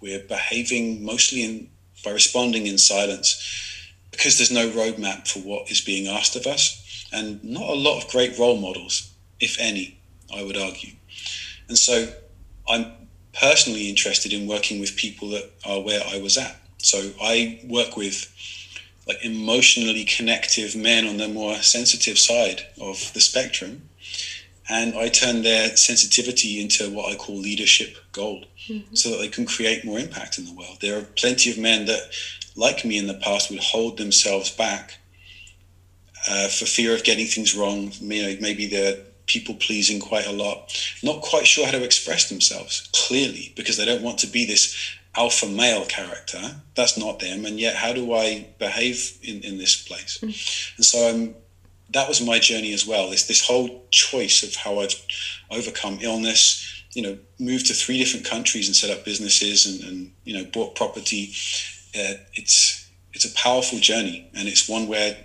[0.00, 1.70] we're behaving mostly in,
[2.04, 3.44] by responding in silence
[4.10, 8.02] because there's no roadmap for what is being asked of us, and not a lot
[8.02, 10.00] of great role models, if any,
[10.34, 10.90] I would argue.
[11.68, 12.08] And so
[12.68, 12.97] I'm
[13.40, 16.56] personally interested in working with people that are where I was at.
[16.78, 18.32] So I work with
[19.06, 23.88] like emotionally connective men on the more sensitive side of the spectrum.
[24.70, 28.94] And I turn their sensitivity into what I call leadership gold mm-hmm.
[28.94, 30.78] so that they can create more impact in the world.
[30.82, 32.10] There are plenty of men that,
[32.54, 34.98] like me in the past, would hold themselves back
[36.28, 37.92] uh, for fear of getting things wrong.
[37.98, 42.28] You know, maybe they're people pleasing quite a lot, not quite sure how to express
[42.28, 44.74] themselves clearly because they don't want to be this
[45.14, 46.40] alpha male character.
[46.74, 47.44] That's not them.
[47.44, 50.18] And yet, how do I behave in, in this place?
[50.18, 50.76] Mm.
[50.76, 51.34] And so um,
[51.90, 53.10] that was my journey as well.
[53.10, 54.94] This, this whole choice of how I've
[55.50, 60.12] overcome illness, you know, moved to three different countries and set up businesses and, and
[60.24, 61.32] you know, bought property.
[61.94, 64.30] Uh, it's, it's a powerful journey.
[64.34, 65.16] And it's one where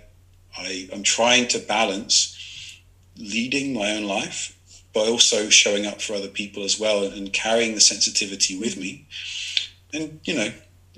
[0.56, 2.33] I, I'm trying to balance
[3.16, 4.56] leading my own life,
[4.92, 8.76] but also showing up for other people as well and, and carrying the sensitivity with
[8.76, 9.06] me.
[9.92, 10.52] And, you know,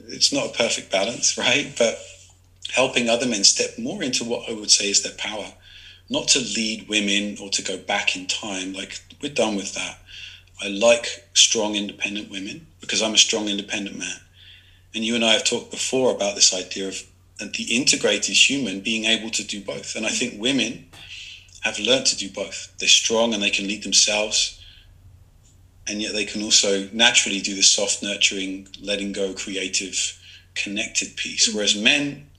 [0.09, 1.75] it's not a perfect balance, right?
[1.79, 1.99] But
[2.75, 5.53] helping other men step more into what I would say is their power,
[6.09, 8.73] not to lead women or to go back in time.
[8.73, 9.99] Like, we're done with that.
[10.63, 14.21] I like strong, independent women because I'm a strong, independent man.
[14.95, 17.03] And you and I have talked before about this idea of
[17.39, 19.95] the integrated human being able to do both.
[19.95, 20.86] And I think women
[21.67, 22.73] have learned to do both.
[22.79, 24.63] They're strong and they can lead themselves,
[25.89, 29.97] and yet they can also naturally do the soft, nurturing, letting go, creative,
[30.55, 31.49] connected piece.
[31.49, 31.57] Mm-hmm.
[31.57, 32.31] Whereas men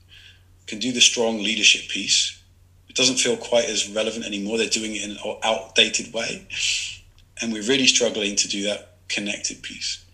[0.66, 2.40] can do the strong leadership piece.
[2.88, 4.58] It doesn't feel quite as relevant anymore.
[4.58, 6.46] They're doing it in an outdated way.
[7.40, 10.04] And we're really struggling to do that connected piece.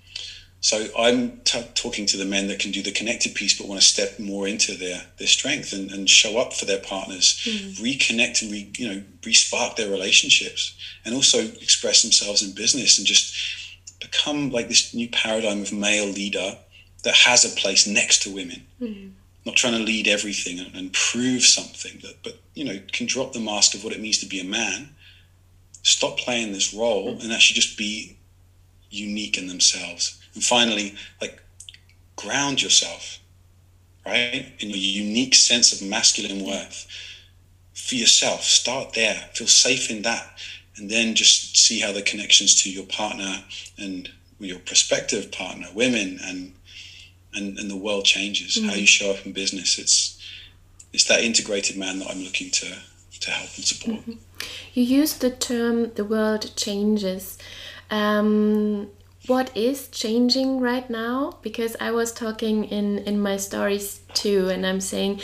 [0.64, 3.82] So I'm t- talking to the men that can do the connected piece, but want
[3.82, 7.76] to step more into their their strength and, and show up for their partners, mm.
[7.82, 10.74] reconnect and re, you know respark their relationships,
[11.04, 13.36] and also express themselves in business and just
[14.00, 16.56] become like this new paradigm of male leader
[17.02, 18.66] that has a place next to women.
[18.80, 19.12] Mm.
[19.44, 23.34] Not trying to lead everything and, and prove something, that, but you know can drop
[23.34, 24.88] the mask of what it means to be a man,
[25.82, 27.22] stop playing this role, mm.
[27.22, 28.16] and actually just be
[28.88, 31.42] unique in themselves and finally, like
[32.16, 33.18] ground yourself,
[34.04, 34.52] right?
[34.58, 36.86] In your unique sense of masculine worth
[37.74, 38.42] for yourself.
[38.42, 39.28] Start there.
[39.34, 40.38] Feel safe in that.
[40.76, 43.44] And then just see how the connections to your partner
[43.78, 46.52] and your prospective partner, women, and
[47.32, 48.56] and, and the world changes.
[48.56, 48.68] Mm-hmm.
[48.68, 49.78] How you show up in business.
[49.78, 50.20] It's
[50.92, 52.76] it's that integrated man that I'm looking to
[53.20, 54.00] to help and support.
[54.00, 54.12] Mm-hmm.
[54.74, 57.38] You use the term "the world changes."
[57.90, 58.90] Um,
[59.26, 64.66] what is changing right now because i was talking in in my stories too and
[64.66, 65.20] i'm saying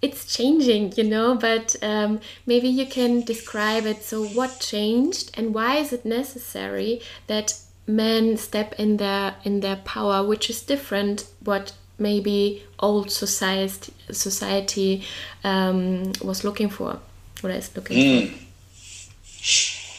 [0.00, 5.54] it's changing you know but um, maybe you can describe it so what changed and
[5.54, 11.26] why is it necessary that men step in their in their power which is different
[11.42, 15.02] what maybe old society society
[15.42, 16.98] um, was looking for
[17.40, 18.28] what is looking mm.
[18.28, 18.44] for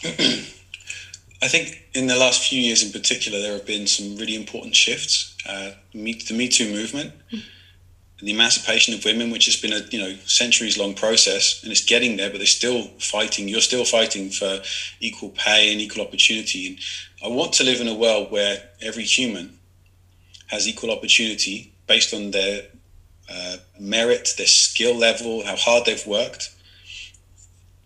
[1.42, 4.76] I think in the last few years in particular, there have been some really important
[4.76, 5.36] shifts.
[5.48, 7.14] Uh, the Me Too movement,
[8.22, 11.84] the emancipation of women, which has been a you know centuries long process, and it's
[11.84, 13.48] getting there, but they're still fighting.
[13.48, 14.62] You're still fighting for
[15.00, 16.68] equal pay and equal opportunity.
[16.68, 16.80] And
[17.24, 19.58] I want to live in a world where every human
[20.48, 22.64] has equal opportunity based on their
[23.30, 26.55] uh, merit, their skill level, how hard they've worked,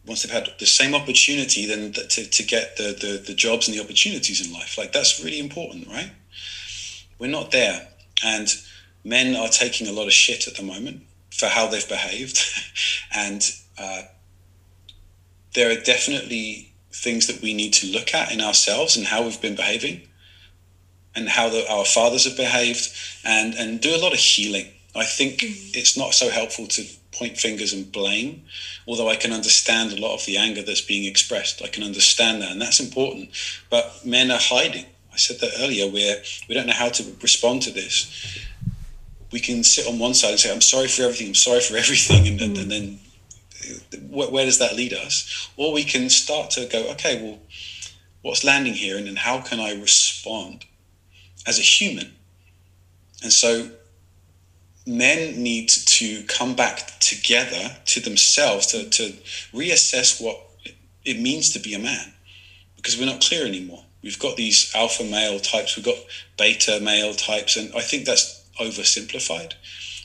[0.09, 3.77] once they've had the same opportunity then to, to get the, the, the jobs and
[3.77, 4.77] the opportunities in life.
[4.77, 6.11] Like that's really important right?
[7.19, 7.87] We're not there.
[8.23, 8.47] And
[9.03, 12.37] men are taking a lot of shit at the moment for how they've behaved.
[13.15, 13.41] And
[13.77, 14.03] uh,
[15.55, 19.41] there are definitely things that we need to look at in ourselves and how we've
[19.41, 20.07] been behaving
[21.15, 22.89] and how the, our fathers have behaved
[23.25, 24.67] and and do a lot of healing.
[24.95, 25.75] I think mm.
[25.75, 28.43] it's not so helpful to point fingers and blame,
[28.87, 31.61] although I can understand a lot of the anger that's being expressed.
[31.61, 33.29] I can understand that, and that's important.
[33.69, 34.85] But men are hiding.
[35.11, 38.39] I said that earlier, where we don't know how to respond to this.
[39.31, 41.77] We can sit on one side and say, I'm sorry for everything, I'm sorry for
[41.77, 42.61] everything, and, mm.
[42.61, 42.99] and, then
[44.09, 45.49] wh- where does that lead us?
[45.57, 47.39] Or we can start to go, okay, well,
[48.21, 50.65] what's landing here, and then how can I respond
[51.45, 52.13] as a human?
[53.21, 53.69] And so
[54.85, 59.13] men need to come back together to themselves to, to
[59.53, 60.39] reassess what
[61.05, 62.13] it means to be a man
[62.75, 63.83] because we're not clear anymore.
[64.01, 65.97] We've got these alpha male types, we've got
[66.37, 69.53] beta male types, and I think that's oversimplified.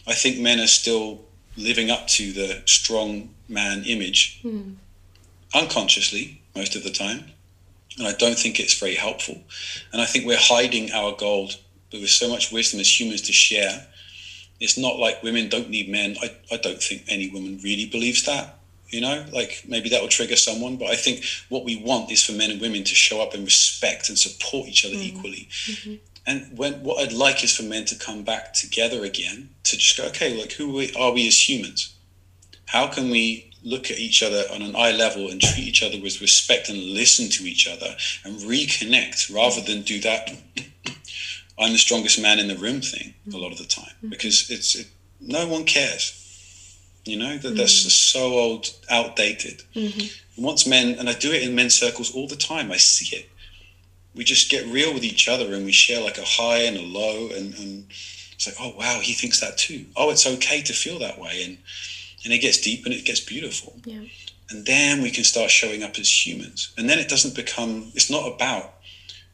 [0.07, 1.25] I think men are still
[1.57, 4.75] living up to the strong man image mm.
[5.55, 7.31] unconsciously most of the time.
[7.97, 9.41] And I don't think it's very helpful.
[9.93, 11.57] And I think we're hiding our gold.
[11.91, 13.87] But with so much wisdom as humans to share,
[14.61, 16.17] it's not like women don't need men.
[16.23, 18.59] I, I don't think any woman really believes that.
[18.89, 22.25] You know, like maybe that will trigger someone, but I think what we want is
[22.25, 25.17] for men and women to show up and respect and support each other mm-hmm.
[25.17, 25.49] equally.
[25.51, 25.95] Mm-hmm.
[26.27, 29.97] And when what I'd like is for men to come back together again to just
[29.99, 31.95] go, okay, like who are we as humans?
[32.67, 36.01] How can we look at each other on an eye level and treat each other
[36.01, 40.31] with respect and listen to each other and reconnect rather than do that
[41.59, 44.09] I'm the strongest man in the room thing a lot of the time mm-hmm.
[44.09, 44.89] because it's it,
[45.21, 46.21] no one cares.
[47.05, 47.57] You know that mm-hmm.
[47.57, 49.63] that's so old, outdated.
[49.75, 50.43] Mm-hmm.
[50.43, 52.73] Once men, and I do it in men's circles all the time.
[52.73, 53.29] I see it.
[54.15, 56.83] We just get real with each other and we share like a high and a
[56.83, 57.87] low, and, and
[58.33, 59.87] it's like, oh wow, he thinks that too.
[59.97, 61.59] Oh, it's okay to feel that way, and
[62.25, 63.79] and it gets deep and it gets beautiful.
[63.85, 64.05] Yeah.
[64.51, 67.93] And then we can start showing up as humans, and then it doesn't become.
[67.95, 68.74] It's not about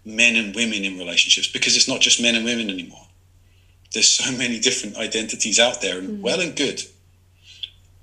[0.04, 3.06] men and women in relationships because it's not just men and women anymore.
[3.92, 6.22] There's so many different identities out there, and mm-hmm.
[6.22, 6.82] well and good.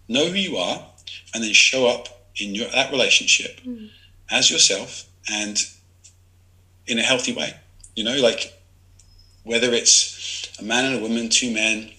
[0.07, 0.85] Know who you are,
[1.33, 2.07] and then show up
[2.37, 3.87] in your that relationship mm-hmm.
[4.29, 5.57] as yourself and
[6.85, 7.55] in a healthy way.
[7.95, 8.53] You know, like
[9.43, 11.91] whether it's a man and a woman, two men,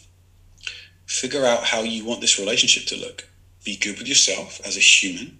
[1.06, 3.26] figure out how you want this relationship to look.
[3.64, 5.37] Be good with yourself as a human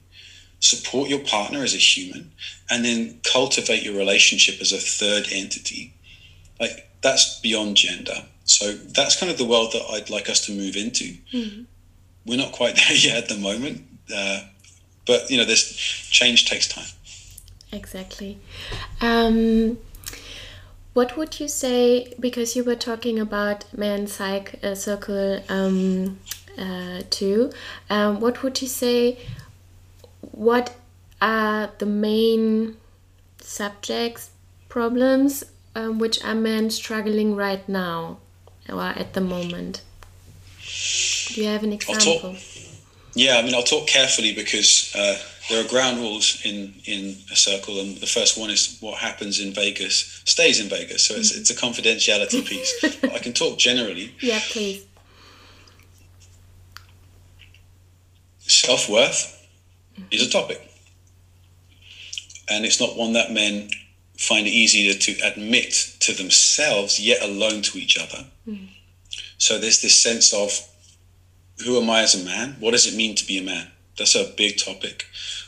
[0.60, 2.32] support your partner as a human,
[2.70, 5.94] and then cultivate your relationship as a third entity.
[6.60, 8.24] Like that's beyond gender.
[8.44, 11.16] So that's kind of the world that I'd like us to move into.
[11.32, 11.62] Mm-hmm.
[12.26, 14.40] We're not quite there yet at the moment, uh,
[15.06, 15.70] but you know, this
[16.10, 16.86] change takes time.
[17.70, 18.38] Exactly.
[19.00, 19.78] Um,
[20.94, 22.14] what would you say?
[22.18, 26.18] Because you were talking about man psych uh, circle um,
[26.58, 27.52] uh, too.
[27.90, 29.18] Um, what would you say?
[30.20, 30.74] What
[31.20, 32.76] are the main
[33.40, 34.30] subjects,
[34.68, 38.18] problems um, which are men struggling right now
[38.68, 39.82] or at the moment?
[41.28, 42.34] Do you have an example?
[42.34, 42.36] Talk,
[43.14, 47.36] yeah, I mean, I'll talk carefully because uh, there are ground rules in, in a
[47.36, 51.06] circle, and the first one is what happens in Vegas stays in Vegas.
[51.06, 51.40] So it's, mm-hmm.
[51.40, 53.02] it's a confidentiality piece.
[53.04, 54.14] I can talk generally.
[54.20, 54.84] Yeah, please.
[58.40, 59.37] Self worth
[60.10, 60.60] is a topic.
[62.50, 63.68] And it's not one that men
[64.18, 68.26] find it easier to admit to themselves, yet alone to each other.
[68.46, 68.68] Mm.
[69.38, 70.50] So there's this sense of
[71.64, 72.56] who am I as a man?
[72.60, 73.68] What does it mean to be a man?
[73.96, 75.06] That's a big topic.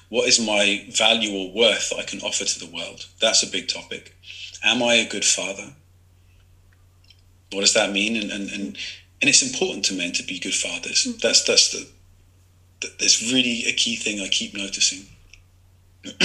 [0.09, 3.07] What is my value or worth that I can offer to the world?
[3.21, 4.17] That's a big topic.
[4.65, 5.75] Am I a good father?
[7.53, 8.17] What does that mean?
[8.17, 8.65] And and and,
[9.21, 11.07] and it's important to men to be good fathers.
[11.09, 11.21] Mm.
[11.21, 11.89] That's that's the
[12.99, 15.07] there's really a key thing I keep noticing.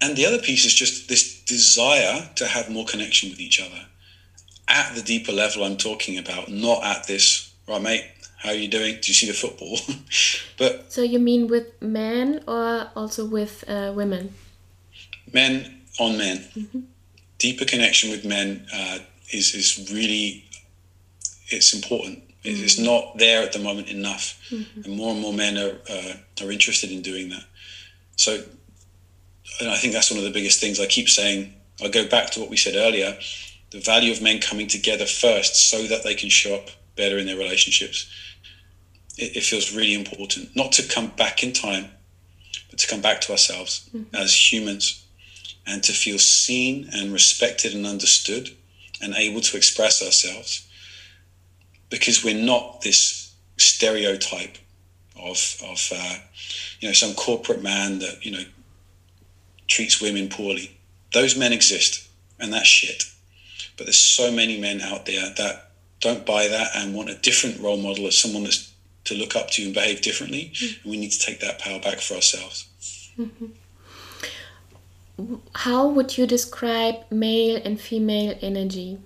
[0.00, 3.86] and the other piece is just this desire to have more connection with each other
[4.68, 8.04] at the deeper level I'm talking about, not at this, right, mate,
[8.38, 8.94] how are you doing?
[8.94, 9.78] Do you see the football?
[10.58, 14.34] but So you mean with men or also with uh, women?
[15.32, 16.38] Men on men.
[16.38, 16.80] Mm-hmm.
[17.38, 18.98] Deeper connection with men uh,
[19.30, 20.44] is, is really,
[21.48, 22.64] it's important Mm-hmm.
[22.64, 24.82] It's not there at the moment enough, mm-hmm.
[24.82, 27.44] and more and more men are uh, are interested in doing that.
[28.16, 28.44] So,
[29.60, 30.78] and I think that's one of the biggest things.
[30.78, 31.54] I keep saying.
[31.82, 33.16] I go back to what we said earlier:
[33.70, 37.24] the value of men coming together first, so that they can show up better in
[37.24, 38.06] their relationships.
[39.16, 41.86] It, it feels really important, not to come back in time,
[42.68, 44.14] but to come back to ourselves mm-hmm.
[44.14, 45.06] as humans,
[45.66, 48.50] and to feel seen and respected and understood,
[49.00, 50.63] and able to express ourselves
[51.94, 54.58] because we're not this stereotype
[55.16, 56.16] of of uh,
[56.80, 58.44] you know some corporate man that you know
[59.68, 60.76] treats women poorly.
[61.12, 62.08] Those men exist,
[62.40, 63.04] and that's shit.
[63.76, 65.70] But there's so many men out there that
[66.00, 68.72] don't buy that and want a different role model as someone that's
[69.04, 70.52] to look up to and behave differently.
[70.54, 70.82] Mm-hmm.
[70.82, 72.68] And we need to take that power back for ourselves.
[73.18, 73.46] Mm-hmm.
[75.54, 78.98] How would you describe male and female energy?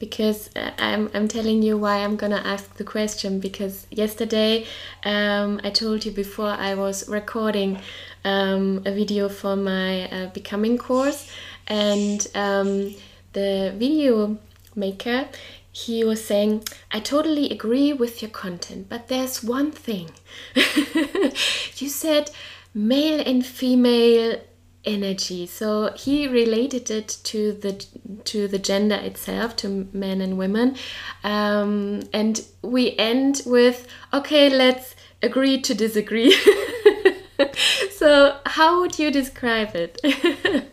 [0.00, 4.66] Because uh, I'm, I'm telling you why I'm gonna ask the question because yesterday
[5.04, 7.78] um, I told you before I was recording
[8.24, 11.30] um, a video for my uh, becoming course
[11.68, 12.96] and um,
[13.34, 14.38] the video
[14.74, 15.28] maker
[15.70, 20.10] he was saying I totally agree with your content but there's one thing.
[21.76, 22.30] You said
[22.74, 24.38] male and female
[24.84, 25.46] energy.
[25.46, 27.84] So he related it to the
[28.24, 30.76] to the gender itself to men and women.
[31.24, 36.34] Um, and we end with okay let's agree to disagree.
[38.00, 40.00] So how would you describe it?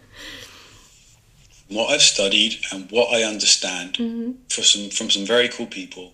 [1.70, 4.32] What i've studied and what i understand mm-hmm.
[4.48, 6.14] for some from some very cool people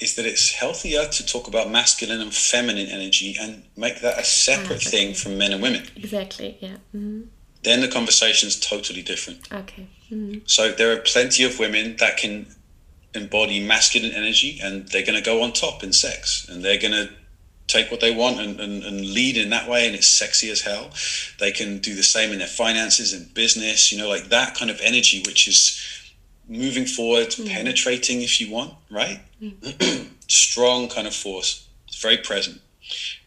[0.00, 4.24] is that it's healthier to talk about masculine and feminine energy and make that a
[4.24, 5.86] separate ah, thing from men and women.
[5.96, 6.76] Exactly, yeah.
[6.94, 7.22] Mm-hmm.
[7.62, 9.52] Then the conversation is totally different.
[9.52, 9.86] Okay.
[10.10, 10.40] Mm-hmm.
[10.46, 12.46] So there are plenty of women that can
[13.14, 16.92] embody masculine energy and they're going to go on top in sex and they're going
[16.92, 17.10] to
[17.66, 20.60] take what they want and, and, and, lead in that way and it's sexy as
[20.60, 20.90] hell
[21.38, 24.70] they can do the same in their finances and business you know like that kind
[24.70, 25.99] of energy which is
[26.50, 27.48] moving forward, mm.
[27.48, 29.20] penetrating if you want, right?
[29.40, 30.10] Mm.
[30.28, 31.66] Strong kind of force.
[31.86, 32.60] It's very present.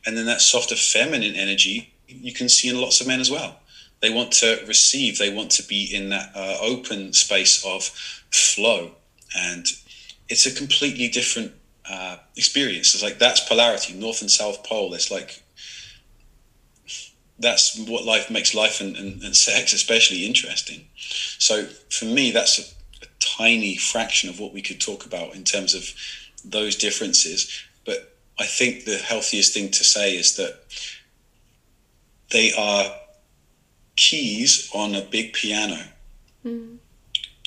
[0.05, 3.59] And then that softer feminine energy you can see in lots of men as well.
[4.01, 7.84] They want to receive, they want to be in that uh, open space of
[8.32, 8.91] flow.
[9.36, 9.65] And
[10.30, 11.53] it's a completely different
[11.89, 12.93] uh, experience.
[12.93, 14.93] It's like that's polarity, north and south pole.
[14.93, 15.41] It's like
[17.39, 20.86] that's what life makes life and, and, and sex especially interesting.
[21.39, 22.63] So for me, that's a,
[23.38, 25.84] tiny fraction of what we could talk about in terms of
[26.46, 27.64] those differences.
[27.86, 30.60] But I think the healthiest thing to say is that
[32.32, 32.92] they are
[33.96, 35.80] keys on a big piano.
[36.46, 36.78] Mm.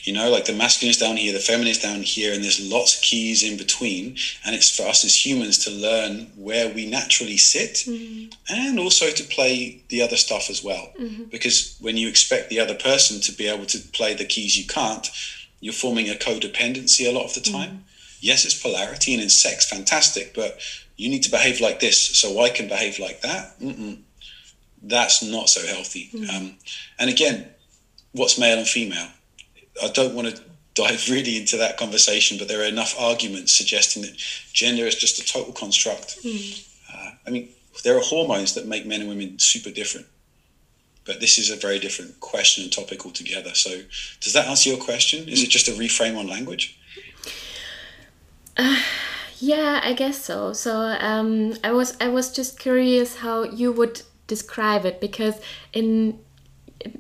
[0.05, 2.61] You know, like the masculine is down here, the feminine is down here, and there's
[2.61, 4.17] lots of keys in between.
[4.45, 8.33] And it's for us as humans to learn where we naturally sit mm.
[8.49, 10.93] and also to play the other stuff as well.
[11.01, 11.25] Mm-hmm.
[11.25, 14.65] Because when you expect the other person to be able to play the keys you
[14.65, 15.09] can't,
[15.61, 17.71] you're forming a codependency a lot of the time.
[17.71, 17.81] Mm.
[18.21, 20.59] Yes, it's polarity and in sex, fantastic, but
[20.97, 23.59] you need to behave like this so I can behave like that.
[23.61, 23.99] Mm-mm.
[24.83, 26.11] That's not so healthy.
[26.13, 26.35] Mm.
[26.35, 26.55] Um,
[26.99, 27.49] and again,
[28.13, 29.09] what's male and female?
[29.83, 30.43] I don't want to
[30.75, 34.17] dive really into that conversation, but there are enough arguments suggesting that
[34.53, 36.23] gender is just a total construct.
[36.23, 36.67] Mm.
[36.93, 37.51] Uh, I mean,
[37.85, 40.07] there are hormones that make men and women super different.
[41.07, 43.55] But this is a very different question and topic altogether.
[43.55, 43.83] So,
[44.21, 45.29] does that answer your question?
[45.29, 46.79] Is it just a reframe on language?
[48.57, 48.81] Uh,
[49.39, 50.53] yeah, I guess so.
[50.53, 55.41] So um, I was I was just curious how you would describe it because
[55.73, 56.19] in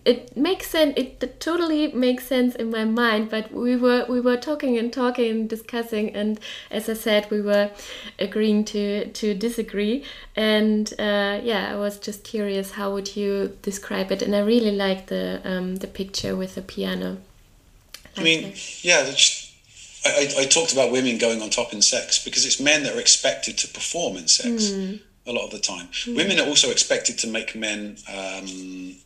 [0.04, 4.36] it, makes sense it totally makes sense in my mind but we were we were
[4.36, 6.38] talking and talking and discussing and
[6.70, 7.70] as i said we were
[8.18, 14.10] agreeing to to disagree and uh, yeah i was just curious how would you describe
[14.12, 17.18] it and i really like the um, the picture with the piano
[18.16, 19.10] i mean yeah
[20.06, 23.00] I, I, talked about women going on top in sex because it's men that are
[23.00, 25.00] expected to perform in sex mm.
[25.26, 25.88] a lot of the time.
[25.88, 26.16] Mm.
[26.16, 28.96] Women are also expected to make men um,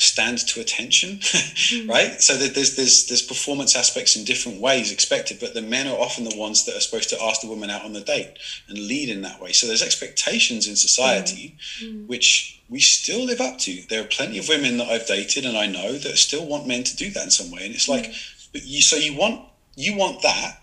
[0.00, 1.88] stand to attention, mm.
[1.88, 2.22] right?
[2.22, 6.24] So there's there's there's performance aspects in different ways expected, but the men are often
[6.24, 8.38] the ones that are supposed to ask the woman out on the date
[8.68, 9.52] and lead in that way.
[9.52, 12.06] So there's expectations in society mm.
[12.06, 13.82] which we still live up to.
[13.88, 16.82] There are plenty of women that I've dated and I know that still want men
[16.84, 18.48] to do that in some way, and it's like, mm.
[18.52, 19.44] but you so you want
[19.76, 20.62] you want that,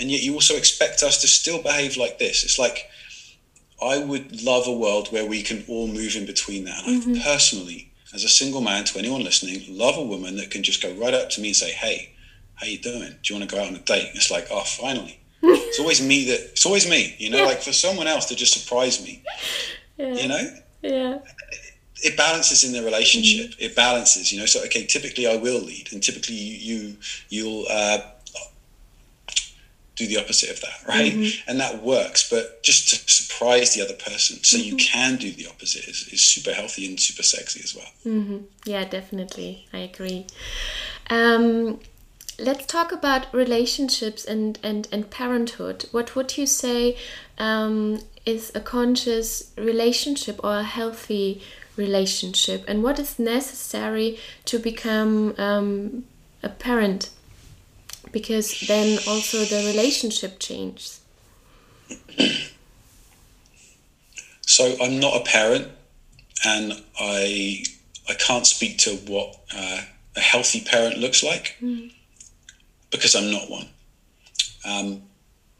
[0.00, 2.42] and yet you also expect us to still behave like this.
[2.42, 2.88] It's like
[3.80, 6.84] I would love a world where we can all move in between that.
[6.84, 7.14] And mm-hmm.
[7.14, 10.82] I personally as a single man to anyone listening, love a woman that can just
[10.82, 12.12] go right up to me and say, "Hey,
[12.54, 13.10] how you doing?
[13.22, 15.18] Do you want to go out on a date?" It's like, oh, finally.
[15.42, 16.40] it's always me that.
[16.52, 17.16] It's always me.
[17.18, 17.46] You know, yeah.
[17.46, 19.22] like for someone else to just surprise me.
[19.96, 20.14] Yeah.
[20.14, 20.56] You know.
[20.82, 21.18] Yeah.
[22.04, 23.52] It balances in the relationship.
[23.52, 23.62] Mm-hmm.
[23.62, 24.46] It balances, you know.
[24.46, 26.96] So okay, typically I will lead, and typically you,
[27.28, 27.98] you will uh,
[29.94, 31.12] do the opposite of that, right?
[31.12, 31.50] Mm-hmm.
[31.50, 32.28] And that works.
[32.28, 34.70] But just to surprise the other person so mm-hmm.
[34.70, 37.86] you can do the opposite is, is super healthy and super sexy as well.
[38.06, 38.38] Mm-hmm.
[38.64, 39.66] Yeah, definitely.
[39.72, 40.26] I agree.
[41.10, 41.80] Um,
[42.38, 45.86] let's talk about relationships and, and, and parenthood.
[45.90, 46.96] What would you say
[47.38, 51.42] um, is a conscious relationship or a healthy
[51.76, 52.64] relationship?
[52.66, 56.04] And what is necessary to become um,
[56.42, 57.10] a parent?
[58.10, 61.00] Because then also the relationship changes.
[64.46, 65.68] So I'm not a parent,
[66.44, 67.64] and I
[68.08, 69.82] I can't speak to what uh,
[70.16, 71.92] a healthy parent looks like mm.
[72.90, 73.68] because I'm not one.
[74.64, 75.02] Um,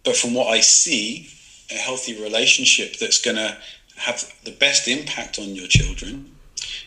[0.04, 1.28] but from what I see,
[1.70, 3.56] a healthy relationship that's going to
[3.96, 6.34] have the best impact on your children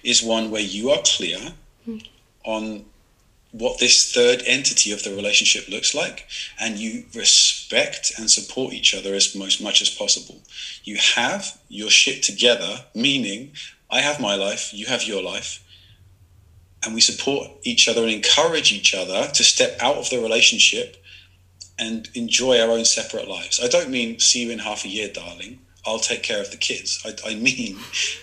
[0.04, 1.40] is one where you are clear
[1.88, 2.06] mm.
[2.44, 2.86] on
[3.58, 6.28] what this third entity of the relationship looks like
[6.60, 10.42] and you respect and support each other as most much as possible
[10.84, 13.52] you have your shit together meaning
[13.90, 15.62] i have my life you have your life
[16.86, 20.98] and we support each other and encourage each other to step out of the relationship
[21.78, 23.60] and enjoy our own separate lives.
[23.62, 25.60] I don't mean see you in half a year, darling.
[25.86, 27.02] I'll take care of the kids.
[27.06, 27.78] I, I mean,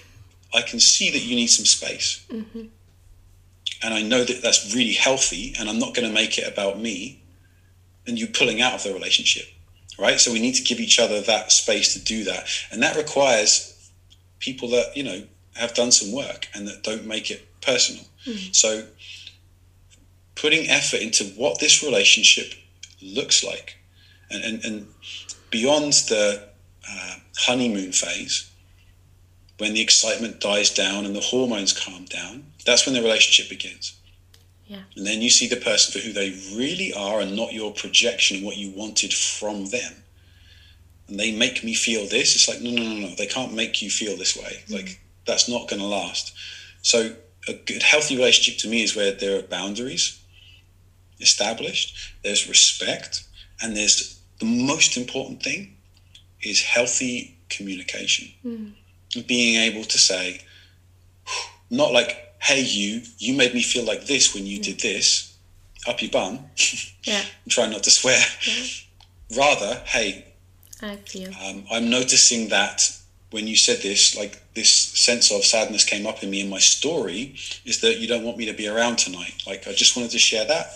[0.54, 2.24] I can see that you need some space.
[2.30, 2.66] Mm-hmm.
[3.82, 6.78] And I know that that's really healthy, and I'm not going to make it about
[6.78, 7.22] me
[8.06, 9.46] and you pulling out of the relationship,
[9.98, 10.20] right?
[10.20, 12.46] So we need to give each other that space to do that.
[12.70, 13.90] And that requires
[14.40, 15.22] people that, you know,
[15.54, 18.04] have done some work and that don't make it personal.
[18.26, 18.52] Mm-hmm.
[18.52, 18.86] So
[20.34, 22.54] putting effort into what this relationship
[23.00, 23.76] looks like.
[24.30, 24.86] And, and, and
[25.50, 26.48] beyond the
[26.88, 28.50] uh, honeymoon phase,
[29.58, 33.96] when the excitement dies down and the hormones calm down, that's when the relationship begins.
[34.66, 34.80] Yeah.
[34.96, 38.44] And then you see the person for who they really are and not your projection,
[38.44, 39.92] what you wanted from them.
[41.08, 42.34] And they make me feel this.
[42.34, 43.14] It's like, no, no, no, no.
[43.14, 44.62] They can't make you feel this way.
[44.64, 44.74] Mm-hmm.
[44.74, 46.32] Like, that's not going to last.
[46.82, 47.14] So,
[47.48, 50.20] a good, healthy relationship to me is where there are boundaries
[51.20, 53.24] established, there's respect,
[53.60, 55.76] and there's the most important thing
[56.40, 58.28] is healthy communication.
[58.44, 59.26] Mm.
[59.26, 60.40] Being able to say,
[61.70, 65.36] not like, hey, you, you made me feel like this when you did this,
[65.86, 66.40] up your bum.
[67.04, 67.24] Yeah.
[67.48, 68.24] try not to swear.
[68.46, 68.64] Yeah.
[69.36, 70.24] Rather, hey,
[70.80, 71.32] I feel.
[71.44, 72.96] Um, I'm noticing that
[73.32, 76.60] when you said this, like this sense of sadness came up in me in my
[76.60, 77.34] story,
[77.64, 79.42] is that you don't want me to be around tonight.
[79.48, 80.70] Like I just wanted to share that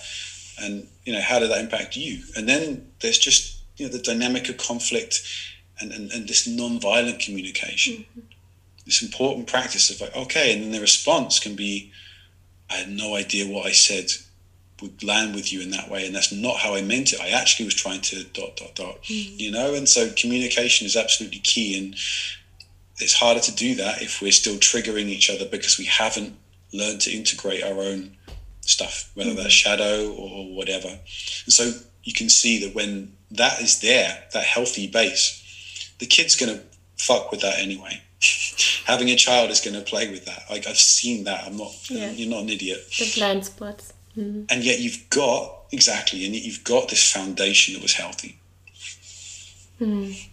[0.59, 3.99] and you know how did that impact you and then there's just you know the
[3.99, 5.23] dynamic of conflict
[5.81, 8.21] and, and, and this non-violent communication mm-hmm.
[8.87, 11.93] This important practice of like okay and then the response can be
[12.71, 14.07] i had no idea what i said
[14.83, 17.29] would land with you in that way and that's not how i meant it i
[17.29, 19.39] actually was trying to dot dot dot mm-hmm.
[19.39, 21.97] you know and so communication is absolutely key and
[22.99, 26.35] it's harder to do that if we're still triggering each other because we haven't
[26.73, 28.17] learned to integrate our own
[28.61, 29.43] stuff, whether mm-hmm.
[29.43, 30.89] that's shadow or whatever.
[30.89, 31.73] And so
[32.05, 35.43] you can see that when that is there, that healthy base,
[35.99, 36.63] the kid's going to
[36.97, 38.03] fuck with that anyway.
[38.87, 40.45] Having a child is going to play with that.
[40.51, 41.45] Like I've seen that.
[41.45, 41.73] I'm not.
[41.91, 42.11] Yeah.
[42.11, 42.87] You're not an idiot.
[42.99, 43.93] The blind spots.
[44.17, 44.45] Mm-hmm.
[44.49, 48.39] And yet you've got exactly, and yet you've got this foundation that was healthy.
[49.81, 50.29] Mm.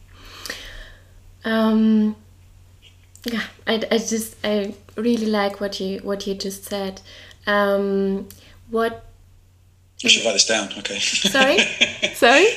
[1.43, 2.15] Um.
[3.25, 7.01] Yeah, I, I just I really like what you what you just said
[7.47, 8.27] um,
[8.69, 9.05] what?
[10.03, 10.69] I should write this down.
[10.79, 10.99] Okay.
[10.99, 11.59] Sorry.
[12.13, 12.47] Sorry.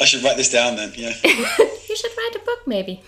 [0.00, 0.92] I should write this down then.
[0.96, 1.14] Yeah.
[1.24, 3.02] you should write a book, maybe.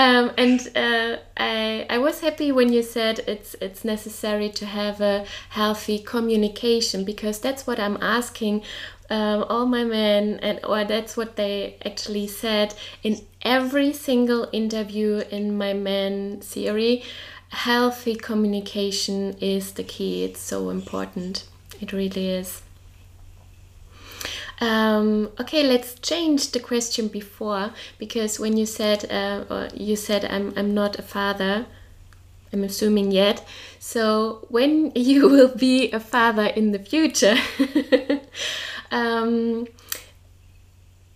[0.00, 5.00] Um, and uh, I I was happy when you said it's it's necessary to have
[5.00, 8.62] a healthy communication because that's what I'm asking
[9.10, 15.22] um, all my men and or that's what they actually said in every single interview
[15.30, 17.02] in my men theory.
[17.52, 20.22] healthy communication is the key.
[20.26, 21.44] It's so important.
[21.80, 22.62] It really is.
[24.60, 30.52] Um, okay, let's change the question before because when you said uh, you said I'm
[30.56, 31.66] I'm not a father,
[32.52, 33.46] I'm assuming yet.
[33.78, 37.36] So when you will be a father in the future,
[38.90, 39.66] um,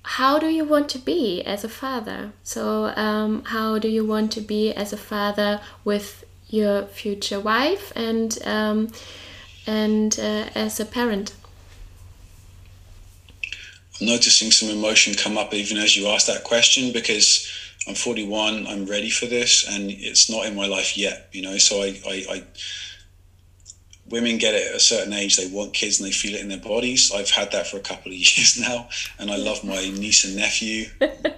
[0.04, 2.32] how do you want to be as a father?
[2.44, 7.92] So um, how do you want to be as a father with your future wife
[7.94, 8.88] and um,
[9.66, 11.34] and uh, as a parent?
[14.00, 17.48] I'm noticing some emotion come up even as you ask that question because
[17.86, 21.28] I'm 41, I'm ready for this, and it's not in my life yet.
[21.32, 22.42] You know, so I, I, I
[24.08, 26.48] women get it at a certain age they want kids and they feel it in
[26.48, 28.86] their bodies i've had that for a couple of years now
[29.18, 30.84] and i love my niece and nephew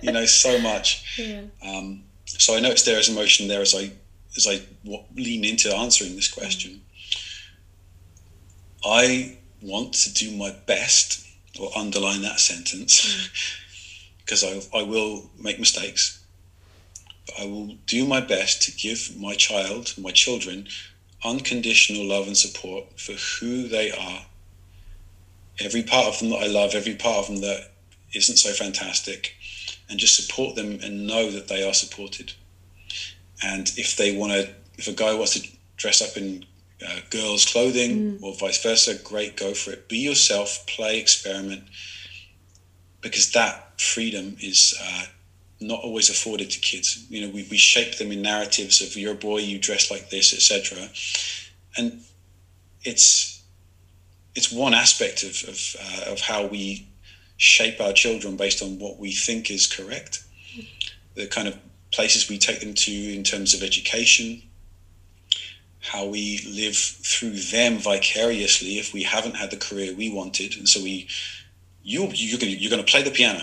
[0.03, 1.43] you know so much yeah.
[1.63, 3.89] um, so i notice there is emotion there as i
[4.37, 4.61] as I
[5.15, 6.83] lean into answering this question,
[8.85, 11.26] I want to do my best,
[11.61, 13.31] or underline that sentence,
[14.19, 14.69] because mm.
[14.75, 16.23] I, I will make mistakes.
[17.27, 20.69] But I will do my best to give my child, my children,
[21.25, 24.27] unconditional love and support for who they are.
[25.59, 27.73] Every part of them that I love, every part of them that
[28.15, 29.35] isn't so fantastic,
[29.89, 32.33] and just support them and know that they are supported.
[33.43, 36.45] And if they want to, if a guy wants to dress up in
[36.87, 38.23] uh, girls' clothing mm.
[38.23, 39.89] or vice versa, great, go for it.
[39.89, 41.65] Be yourself, play, experiment,
[43.01, 45.05] because that freedom is uh,
[45.61, 47.07] not always afforded to kids.
[47.09, 50.11] You know, we, we shape them in narratives of you're a boy, you dress like
[50.11, 50.89] this, etc.
[51.77, 52.03] And
[52.83, 53.43] it's
[54.35, 56.87] it's one aspect of of, uh, of how we
[57.37, 60.25] shape our children based on what we think is correct.
[61.15, 61.59] The kind of
[61.93, 64.43] places we take them to in terms of education,
[65.87, 70.69] how we live through them vicariously if we haven't had the career we wanted, and
[70.69, 71.09] so we
[71.83, 73.43] you you're gonna you're gonna play the piano.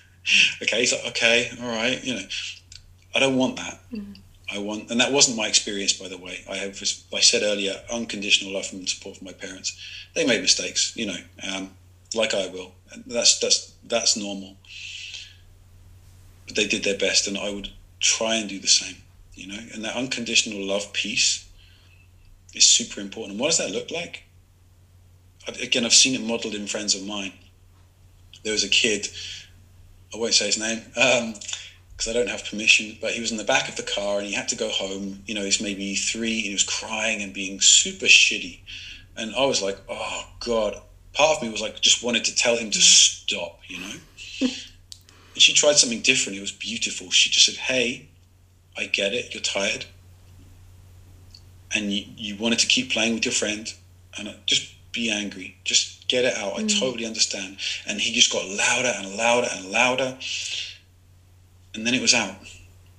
[0.62, 2.26] okay, so okay, all right, you know,
[3.14, 3.80] I don't want that.
[3.92, 4.16] Mm.
[4.52, 6.44] I want, and that wasn't my experience, by the way.
[6.50, 6.82] I have,
[7.14, 9.78] I said earlier, unconditional love and support from my parents.
[10.14, 11.18] They made mistakes, you know,
[11.48, 11.70] um,
[12.14, 12.72] like I will.
[12.92, 14.56] And that's that's that's normal.
[16.46, 17.70] But they did their best, and I would
[18.00, 18.96] try and do the same,
[19.34, 19.60] you know.
[19.72, 21.46] And that unconditional love piece
[22.54, 23.32] is super important.
[23.32, 24.24] And what does that look like?
[25.60, 27.32] Again, I've seen it modeled in friends of mine.
[28.42, 29.08] There was a kid
[30.12, 33.36] I won't say his name because um, I don't have permission, but he was in
[33.36, 35.22] the back of the car and he had to go home.
[35.26, 38.60] You know, he's maybe three and he was crying and being super shitty.
[39.16, 40.80] And I was like, oh, God.
[41.12, 43.94] Part of me was like, just wanted to tell him to stop, you know?
[44.40, 46.38] and she tried something different.
[46.38, 47.10] It was beautiful.
[47.10, 48.08] She just said, hey,
[48.76, 49.34] I get it.
[49.34, 49.86] You're tired.
[51.74, 53.72] And you, you wanted to keep playing with your friend.
[54.18, 55.56] And just be angry.
[55.64, 56.58] Just get it out.
[56.58, 56.80] I mm.
[56.80, 57.58] totally understand.
[57.86, 60.18] And he just got louder and louder and louder.
[61.74, 62.34] And then it was out.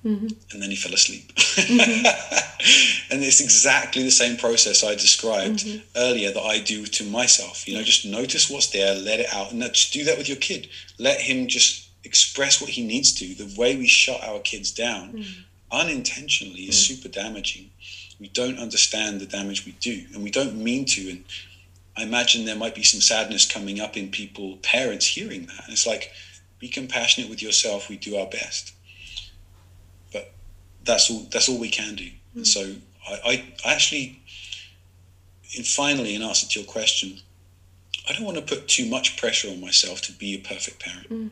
[0.04, 0.26] Mm-hmm.
[0.52, 1.32] And then he fell asleep.
[1.34, 3.12] Mm-hmm.
[3.12, 5.80] and it's exactly the same process I described mm-hmm.
[5.96, 7.68] earlier that I do to myself.
[7.68, 9.52] You know, just notice what's there, let it out.
[9.52, 10.68] And just do that with your kid.
[10.98, 13.34] Let him just express what he needs to.
[13.34, 15.26] The way we shut our kids down mm.
[15.70, 16.96] unintentionally is mm.
[16.96, 17.70] super damaging.
[18.22, 21.10] We don't understand the damage we do, and we don't mean to.
[21.10, 21.24] And
[21.96, 25.64] I imagine there might be some sadness coming up in people, parents hearing that.
[25.64, 26.12] And it's like,
[26.60, 27.88] be compassionate with yourself.
[27.88, 28.74] We do our best,
[30.12, 30.32] but
[30.84, 31.26] that's all.
[31.32, 32.04] That's all we can do.
[32.04, 32.36] Mm.
[32.36, 32.74] And so
[33.08, 34.22] I, I actually,
[35.56, 37.18] and finally, in answer to your question,
[38.08, 41.10] I don't want to put too much pressure on myself to be a perfect parent.
[41.10, 41.30] Mm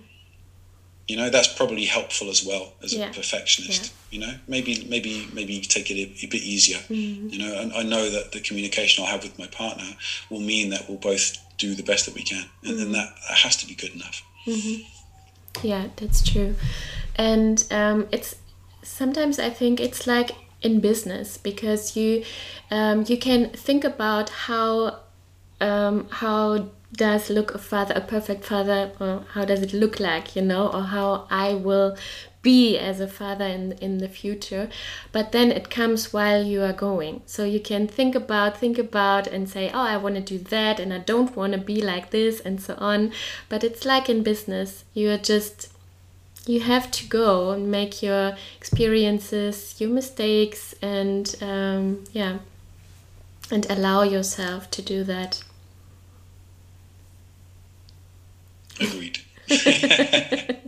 [1.11, 3.11] you know that's probably helpful as well as yeah.
[3.11, 4.19] a perfectionist yeah.
[4.19, 7.29] you know maybe maybe maybe take it a, a bit easier mm-hmm.
[7.29, 9.97] you know and I know that the communication I'll have with my partner
[10.31, 12.79] will mean that we'll both do the best that we can and mm-hmm.
[12.79, 15.67] then that, that, has to be good enough mm-hmm.
[15.67, 16.55] yeah that's true
[17.17, 18.37] and um, it's
[18.83, 20.31] sometimes I think it's like
[20.63, 22.25] in business because you
[22.71, 25.01] um, you can think about how
[25.61, 30.34] um, how does look a father a perfect father or how does it look like
[30.34, 31.97] you know or how i will
[32.43, 34.68] be as a father in in the future.
[35.12, 37.22] But then it comes while you are going.
[37.26, 40.80] So you can think about think about and say oh i want to do that
[40.80, 43.12] and i don't want to be like this and so on.
[43.49, 45.68] But it's like in business you are just
[46.47, 52.38] you have to go and make your experiences your mistakes and um, yeah
[53.51, 55.43] and allow yourself to do that
[58.81, 59.18] Agreed.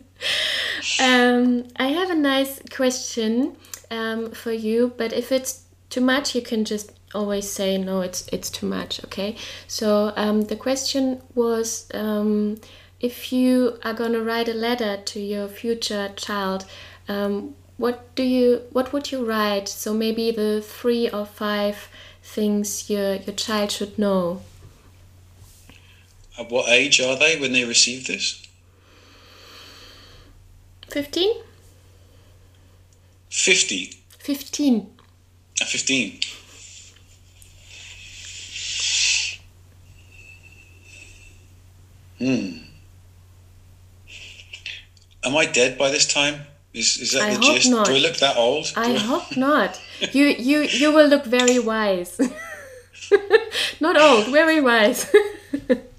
[1.00, 3.56] um, I have a nice question
[3.90, 8.00] um, for you, but if it's too much, you can just always say no.
[8.00, 9.02] It's it's too much.
[9.04, 9.36] Okay.
[9.66, 12.60] So um, the question was, um,
[13.00, 16.64] if you are gonna write a letter to your future child,
[17.08, 19.68] um, what do you what would you write?
[19.68, 21.88] So maybe the three or five
[22.22, 24.42] things your your child should know.
[26.38, 28.46] At what age are they when they receive this?
[30.88, 31.32] 15.
[33.30, 33.94] 50?
[34.18, 34.90] 15.
[35.60, 36.20] At 15.
[42.18, 42.58] Hmm.
[45.24, 46.42] Am I dead by this time?
[46.72, 47.70] Is, is that I the gist?
[47.70, 47.86] Not.
[47.86, 48.72] Do I look that old?
[48.76, 49.80] I, I hope not.
[50.12, 52.20] You you you will look very wise.
[53.80, 55.12] not old, very wise.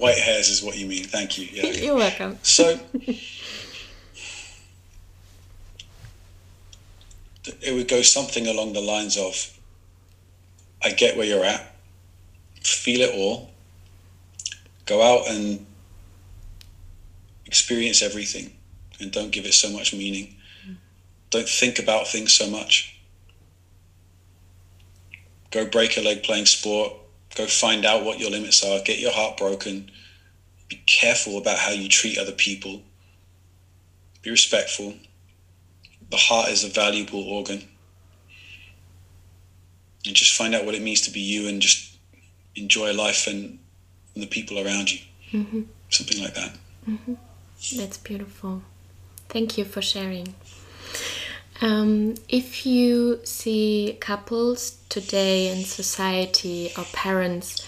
[0.00, 1.04] white hairs is what you mean.
[1.04, 1.46] Thank you.
[1.52, 1.66] Yeah.
[1.66, 2.38] You're welcome.
[2.42, 2.80] So
[7.60, 9.56] it would go something along the lines of
[10.82, 11.74] I get where you're at,
[12.62, 13.50] feel it all,
[14.86, 15.66] go out and
[17.44, 18.52] experience everything
[19.00, 20.36] and don't give it so much meaning.
[21.30, 22.96] Don't think about things so much.
[25.50, 26.92] Go break a leg playing sport,
[27.40, 28.80] Go find out what your limits are.
[28.80, 29.90] Get your heart broken.
[30.68, 32.82] Be careful about how you treat other people.
[34.20, 34.92] Be respectful.
[36.10, 37.62] The heart is a valuable organ.
[40.04, 41.96] and just find out what it means to be you and just
[42.56, 43.58] enjoy life and,
[44.14, 45.00] and the people around you.
[45.32, 45.62] Mm-hmm.
[45.88, 46.52] Something like that.
[46.86, 47.14] Mm-hmm.
[47.78, 48.62] That's beautiful.
[49.30, 50.34] Thank you for sharing.
[51.60, 57.66] Um, if you see couples today in society or parents,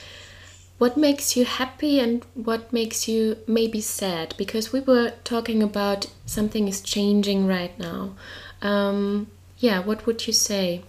[0.78, 4.34] what makes you happy and what makes you maybe sad?
[4.38, 8.14] Because we were talking about something is changing right now.
[8.62, 9.28] Um,
[9.58, 10.82] yeah, what would you say?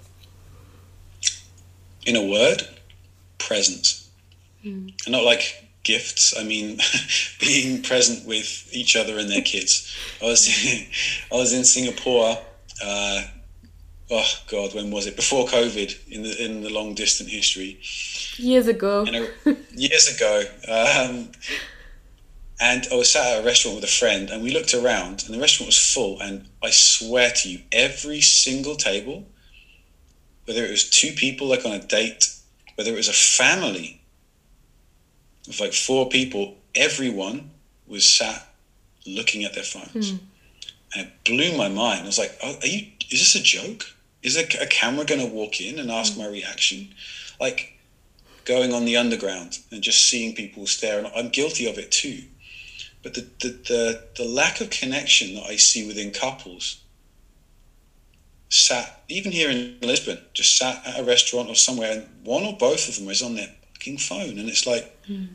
[2.05, 2.67] In a word,
[3.37, 4.09] presence.
[4.65, 4.93] Mm.
[5.05, 6.33] And not like gifts.
[6.37, 6.79] I mean,
[7.39, 9.93] being present with each other and their kids.
[10.21, 10.49] I was
[11.31, 12.37] I was in Singapore.
[12.81, 13.23] Uh,
[14.11, 15.15] oh God, when was it?
[15.15, 17.79] Before COVID, in the in the long distant history.
[18.37, 19.05] Years ago.
[19.07, 20.43] A, years ago.
[20.67, 21.29] Um,
[22.59, 25.33] and I was sat at a restaurant with a friend, and we looked around, and
[25.33, 26.21] the restaurant was full.
[26.21, 29.25] And I swear to you, every single table,
[30.45, 32.33] whether it was two people like on a date,
[32.75, 34.01] whether it was a family
[35.47, 37.51] of like four people, everyone
[37.87, 38.47] was sat
[39.05, 40.13] looking at their phones.
[40.13, 40.19] Mm.
[40.93, 42.03] And it blew my mind.
[42.03, 43.85] I was like, oh, are you, is this a joke?
[44.21, 46.19] Is a, a camera going to walk in and ask mm.
[46.19, 46.89] my reaction?
[47.39, 47.73] Like
[48.45, 50.99] going on the underground and just seeing people stare.
[50.99, 52.23] And I'm guilty of it too.
[53.01, 56.79] But the, the, the, the lack of connection that I see within couples
[58.49, 62.53] sat, even here in Lisbon, just sat at a restaurant or somewhere, and one or
[62.53, 64.37] both of them is on their fucking phone.
[64.39, 65.27] And it's like, mm.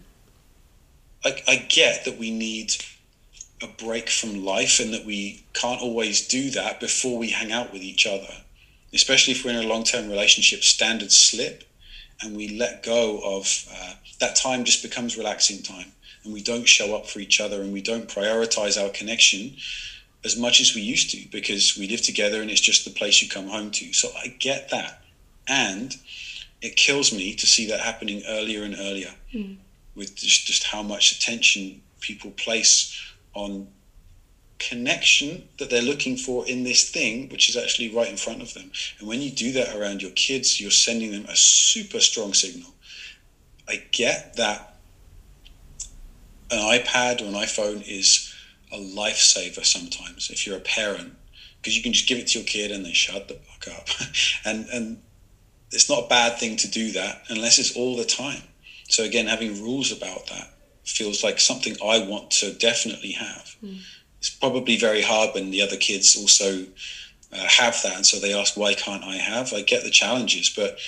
[1.25, 2.75] I, I get that we need
[3.63, 7.73] a break from life and that we can't always do that before we hang out
[7.73, 8.33] with each other,
[8.93, 11.65] especially if we're in a long term relationship, standards slip
[12.23, 15.93] and we let go of uh, that time just becomes relaxing time
[16.25, 19.57] and we don't show up for each other and we don't prioritize our connection
[20.25, 23.23] as much as we used to because we live together and it's just the place
[23.23, 23.93] you come home to.
[23.93, 25.03] So I get that.
[25.49, 25.97] And
[26.61, 29.57] it kills me to see that happening earlier and earlier mm.
[29.95, 33.08] with just, just how much attention people place
[33.39, 33.69] on
[34.59, 38.53] connection that they're looking for in this thing, which is actually right in front of
[38.55, 38.73] them.
[38.99, 42.75] And when you do that around your kids, you're sending them a super strong signal.
[43.69, 44.75] I get that
[46.51, 48.35] an iPad or an iPhone is
[48.73, 51.15] a lifesaver sometimes if you're a parent
[51.57, 53.89] because you can just give it to your kid and they shut the fuck up
[54.45, 55.03] and and
[55.71, 58.43] it's not a bad thing to do that unless it's all the time
[58.89, 60.51] so again having rules about that
[60.89, 63.81] feels like something i want to definitely have mm.
[64.19, 66.65] it's probably very hard when the other kids also
[67.33, 70.51] uh, have that and so they ask why can't i have i get the challenges
[70.55, 70.79] but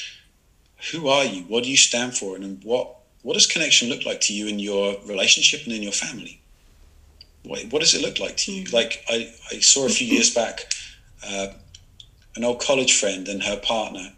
[0.93, 4.21] who are you what do you stand for and what what does connection look like
[4.23, 6.41] to you in your relationship and in your family?
[7.45, 8.65] What, what does it look like to you?
[8.65, 8.73] Mm.
[8.73, 10.73] Like I, I saw a few years back
[11.27, 11.49] uh,
[12.37, 14.13] an old college friend and her partner,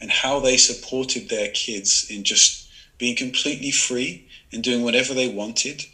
[0.00, 5.28] and how they supported their kids in just being completely free and doing whatever they
[5.28, 5.84] wanted.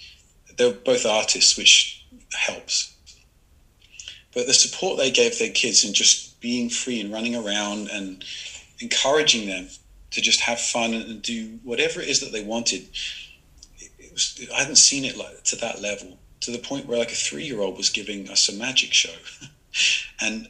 [0.57, 2.95] They were both artists, which helps.
[4.33, 8.25] But the support they gave their kids in just being free and running around and
[8.81, 9.69] encouraging them
[10.11, 12.87] to just have fun and do whatever it is that they wanted.
[13.79, 17.13] It was, I hadn't seen it like to that level, to the point where like
[17.13, 19.15] a three-year-old was giving us a magic show,
[20.21, 20.49] and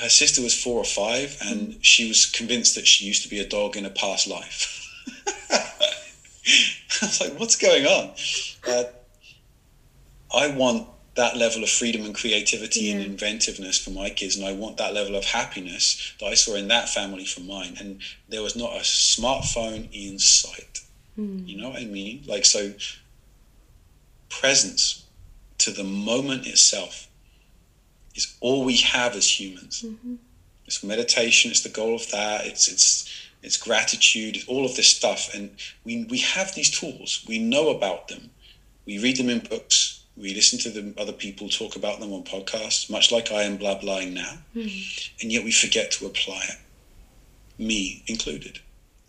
[0.00, 1.78] her sister was four or five, and mm.
[1.82, 4.80] she was convinced that she used to be a dog in a past life.
[7.02, 8.10] I was like, "What's going on?"
[8.68, 8.84] Uh,
[10.34, 12.94] I want that level of freedom and creativity yeah.
[12.94, 16.54] and inventiveness for my kids and i want that level of happiness that i saw
[16.54, 20.80] in that family for mine and there was not a smartphone in sight
[21.18, 21.46] mm.
[21.46, 22.72] you know what i mean like so
[24.28, 25.04] presence
[25.58, 27.08] to the moment itself
[28.14, 30.14] is all we have as humans mm-hmm.
[30.66, 34.88] it's meditation it's the goal of that it's it's it's gratitude it's all of this
[34.88, 35.50] stuff and
[35.84, 38.30] we we have these tools we know about them
[38.86, 42.22] we read them in books we listen to the other people talk about them on
[42.22, 45.10] podcasts, much like I am blah blahing now, mm.
[45.20, 48.60] and yet we forget to apply it, me included.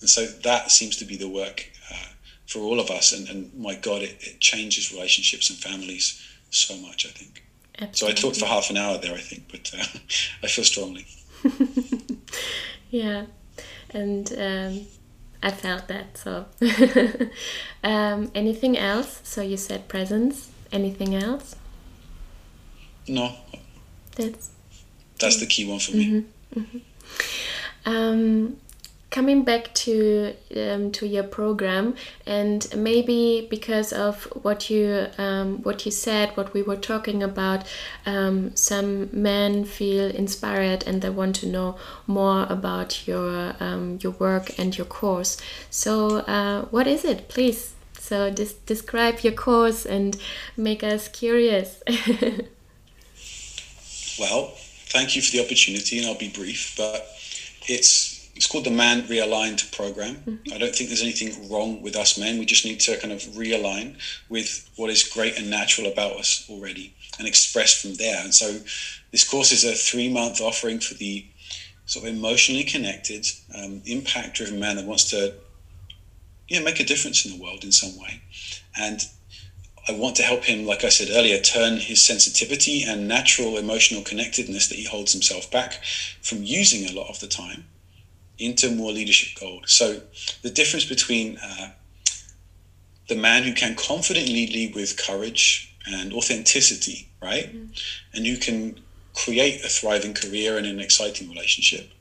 [0.01, 2.07] And so that seems to be the work uh,
[2.47, 3.11] for all of us.
[3.11, 7.43] And, and my God, it, it, changes relationships and families so much, I think.
[7.79, 7.97] Absolutely.
[7.97, 9.83] So I talked for half an hour there, I think, but uh,
[10.43, 11.05] I feel strongly.
[12.89, 13.25] yeah.
[13.91, 14.88] And um,
[15.41, 16.17] I felt that.
[16.17, 16.45] So,
[17.83, 19.21] um, anything else?
[19.23, 20.49] So you said presence.
[20.71, 21.55] Anything else?
[23.07, 23.33] No.
[24.15, 24.49] That's
[25.19, 26.05] that's the key one for me.
[26.05, 27.89] Mm-hmm, mm-hmm.
[27.89, 28.57] Um,
[29.12, 31.95] coming back to um, to your program
[32.26, 37.66] and maybe because of what you um, what you said what we were talking about
[38.06, 41.78] um, some men feel inspired and they want to know
[42.08, 45.38] more about your um, your work and your course.
[45.70, 47.30] So uh, what is it?
[47.30, 50.18] Please so just describe your course and
[50.56, 51.82] make us curious.
[54.18, 54.53] Well
[54.88, 57.06] thank you for the opportunity and I'll be brief but
[57.68, 60.15] it's it's called the Man Realigned program.
[60.15, 60.53] Mm-hmm.
[60.53, 62.38] I don't think there's anything wrong with us men.
[62.38, 63.97] We just need to kind of realign
[64.29, 68.21] with what is great and natural about us already and express from there.
[68.21, 68.59] And so
[69.11, 71.25] this course is a three month offering for the
[71.86, 73.25] sort of emotionally connected,
[73.55, 75.36] um, impact driven man that wants to
[76.49, 78.21] yeah, make a difference in the world in some way.
[78.77, 78.99] And
[79.88, 84.03] I want to help him, like I said earlier, turn his sensitivity and natural emotional
[84.03, 85.83] connectedness that he holds himself back
[86.21, 87.65] from using a lot of the time
[88.38, 89.69] into more leadership gold.
[89.69, 90.01] So
[90.41, 91.71] the difference between uh,
[93.07, 97.71] the man who can confidently lead with courage and authenticity, right, mm-hmm.
[98.13, 98.79] and who can
[99.13, 101.91] create a thriving career and an exciting relationship,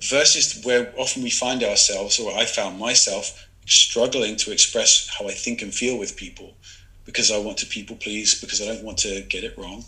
[0.00, 5.32] versus where often we find ourselves, or I found myself, struggling to express how I
[5.32, 6.54] think and feel with people
[7.04, 9.84] because I want to people please, because I don't want to get it wrong.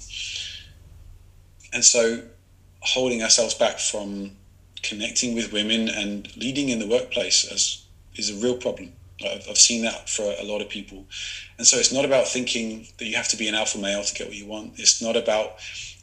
[1.72, 2.22] And so
[2.80, 4.32] holding ourselves back from
[4.83, 8.93] connecting with women and leading in the workplace as, is a real problem.
[9.24, 11.07] I've, I've seen that for a lot of people.
[11.59, 14.14] And so it's not about thinking that you have to be an alpha male to
[14.14, 14.78] get what you want.
[14.78, 15.57] It's not about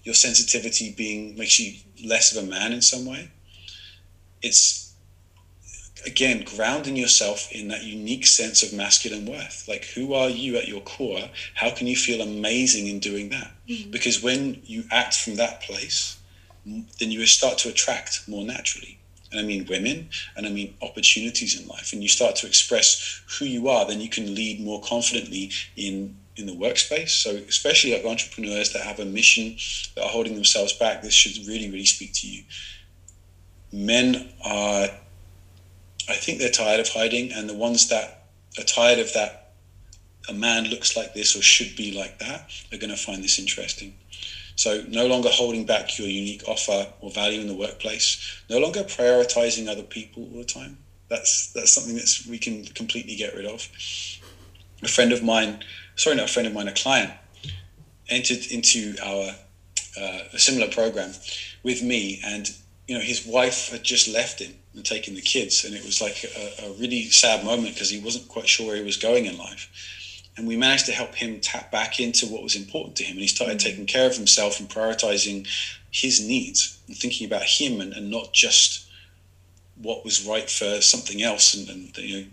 [0.04, 1.74] your sensitivity being makes you
[2.08, 3.30] less of a man in some way.
[4.42, 4.94] It's
[6.06, 9.68] again grounding yourself in that unique sense of masculine worth.
[9.68, 11.30] Like who are you at your core?
[11.56, 13.52] How can you feel amazing in doing that?
[13.68, 13.92] Mm-hmm.
[13.92, 16.19] Because when you act from that place,
[17.00, 19.00] then you start to attract more naturally.
[19.32, 21.94] And I mean women, and I mean opportunities in life.
[21.94, 26.18] And you start to express who you are, then you can lead more confidently in
[26.36, 27.10] in the workspace.
[27.10, 29.58] So especially like entrepreneurs that have a mission
[29.96, 32.44] that are holding themselves back, this should really, really speak to you.
[33.72, 34.88] Men are
[36.10, 38.26] I think they're tired of hiding, and the ones that
[38.58, 39.40] are tired of that
[40.28, 43.40] a man looks like this or should be like that are going to find this
[43.40, 43.94] interesting.
[44.60, 48.18] So no longer holding back your unique offer or value in the workplace,
[48.50, 50.80] no longer prioritizing other people all the time.
[51.08, 53.70] That's that's something that we can completely get rid of.
[54.84, 55.64] A friend of mine,
[55.96, 57.14] sorry, not a friend of mine, a client,
[58.10, 59.34] entered into our
[59.98, 61.14] uh, a similar program
[61.64, 62.54] with me, and
[62.86, 66.02] you know his wife had just left him and taken the kids, and it was
[66.02, 69.26] like a, a really sad moment because he wasn't quite sure where he was going
[69.26, 69.70] in life
[70.40, 73.20] and we managed to help him tap back into what was important to him and
[73.20, 73.62] he started mm.
[73.62, 75.46] taking care of himself and prioritizing
[75.92, 78.88] his needs and thinking about him and, and not just
[79.76, 81.54] what was right for something else.
[81.54, 82.28] And, and you know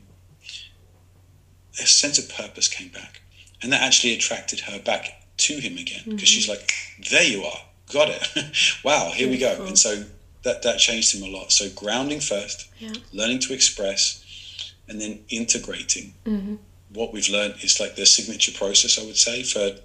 [1.80, 3.20] a sense of purpose came back
[3.61, 6.24] and that actually attracted her back to him again because mm-hmm.
[6.24, 6.72] she's like
[7.11, 7.59] there you are.
[7.92, 8.26] Got it.
[8.84, 9.64] Wow here we go.
[9.66, 10.04] And so
[10.44, 11.50] that that changed him a lot.
[11.50, 12.92] So grounding first yeah.
[13.12, 16.54] learning to express and then integrating mm-hmm
[16.97, 19.78] what we've learned is like the signature process, I would say, for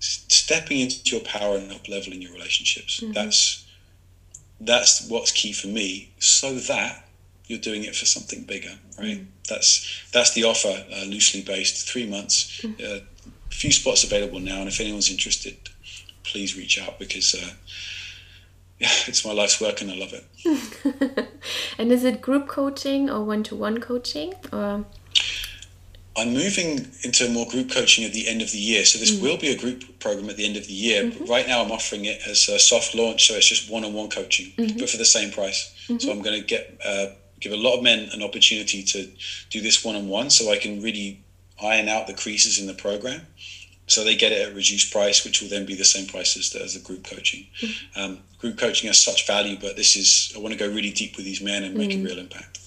[0.00, 3.00] stepping into your power and up leveling your relationships.
[3.00, 3.12] Mm-hmm.
[3.12, 3.64] That's
[4.60, 7.08] that's what's key for me, so that
[7.46, 9.18] you're doing it for something bigger, right?
[9.18, 9.24] Mm-hmm.
[9.48, 12.82] That's that's the offer, uh, loosely based, three months, mm-hmm.
[12.82, 13.00] uh,
[13.50, 15.56] a few spots available now, and if anyone's interested,
[16.24, 17.34] please reach out because.
[17.34, 17.54] Uh,
[18.76, 21.28] yeah, it's my life's work and I love it.
[21.78, 24.84] and is it group coaching or one to one coaching or
[26.16, 28.84] I'm moving into more group coaching at the end of the year.
[28.84, 31.04] So this mm will be a group program at the end of the year.
[31.04, 31.18] Mm-hmm.
[31.20, 34.52] But right now, I'm offering it as a soft launch, so it's just one-on-one coaching,
[34.56, 34.78] mm-hmm.
[34.78, 35.74] but for the same price.
[35.88, 35.98] Mm-hmm.
[35.98, 37.06] So I'm going to get uh,
[37.40, 39.10] give a lot of men an opportunity to
[39.50, 41.24] do this one-on-one, so I can really
[41.62, 43.26] iron out the creases in the program.
[43.86, 46.36] So they get it at a reduced price, which will then be the same price
[46.38, 47.46] as the, as the group coaching.
[47.60, 48.00] Mm-hmm.
[48.00, 51.16] Um, group coaching has such value, but this is I want to go really deep
[51.16, 52.06] with these men and make a mm-hmm.
[52.06, 52.60] real impact.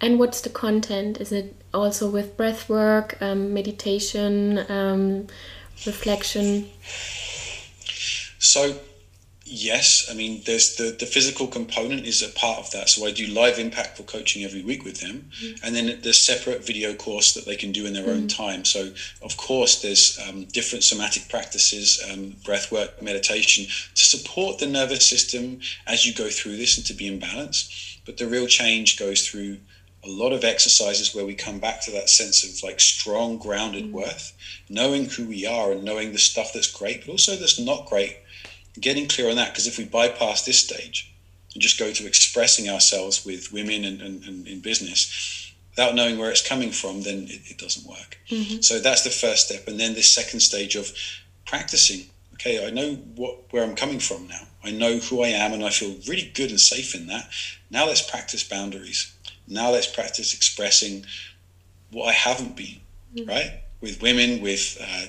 [0.00, 1.20] And what's the content?
[1.20, 5.26] Is it also with breath work, um, meditation, um,
[5.86, 6.68] reflection?
[8.38, 8.78] So,
[9.50, 12.88] yes, I mean, there's the, the physical component is a part of that.
[12.88, 15.64] So I do live impactful coaching every week with them, mm-hmm.
[15.64, 18.22] and then there's separate video course that they can do in their mm-hmm.
[18.22, 18.64] own time.
[18.64, 18.92] So
[19.22, 25.06] of course, there's um, different somatic practices, um, breath work, meditation to support the nervous
[25.06, 27.98] system as you go through this and to be in balance.
[28.06, 29.58] But the real change goes through
[30.02, 33.84] a lot of exercises where we come back to that sense of like strong grounded
[33.84, 33.92] mm.
[33.92, 34.32] worth
[34.70, 38.16] knowing who we are and knowing the stuff that's great but also that's not great
[38.80, 41.12] getting clear on that because if we bypass this stage
[41.54, 46.18] and just go to expressing ourselves with women and, and, and in business without knowing
[46.18, 48.18] where it's coming from, then it, it doesn't work.
[48.28, 48.60] Mm-hmm.
[48.60, 49.66] So that's the first step.
[49.68, 50.92] And then this second stage of
[51.46, 52.06] practicing.
[52.34, 54.42] Okay, I know what where I'm coming from now.
[54.64, 57.28] I know who I am and I feel really good and safe in that.
[57.70, 59.14] Now let's practice boundaries.
[59.46, 61.04] Now let's practice expressing
[61.90, 62.80] what I haven't been,
[63.14, 63.28] mm-hmm.
[63.28, 63.60] right?
[63.80, 65.06] With women, with uh,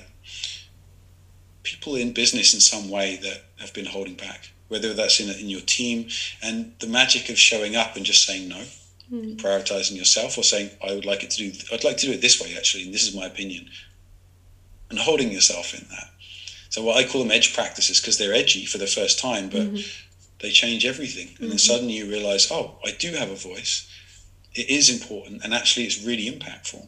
[1.62, 5.48] people in business in some way that have been holding back, whether that's in, in
[5.48, 6.08] your team
[6.42, 8.62] and the magic of showing up and just saying no,
[9.10, 9.36] mm.
[9.36, 12.20] prioritizing yourself or saying, I would like it to do, I'd like to do it
[12.20, 13.68] this way actually, and this is my opinion,
[14.90, 16.10] and holding yourself in that.
[16.72, 19.60] So what I call them edge practices because they're edgy for the first time, but
[19.60, 20.06] mm-hmm.
[20.40, 21.28] they change everything.
[21.28, 21.48] And mm-hmm.
[21.48, 23.86] then suddenly you realize, oh, I do have a voice.
[24.54, 26.86] It is important, and actually, it's really impactful.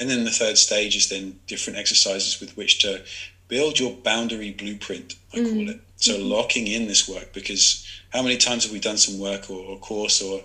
[0.00, 3.04] And then the third stage is then different exercises with which to
[3.46, 5.54] build your boundary blueprint, I mm-hmm.
[5.54, 5.80] call it.
[5.96, 6.28] So mm-hmm.
[6.28, 9.78] locking in this work because how many times have we done some work or, or
[9.78, 10.42] course or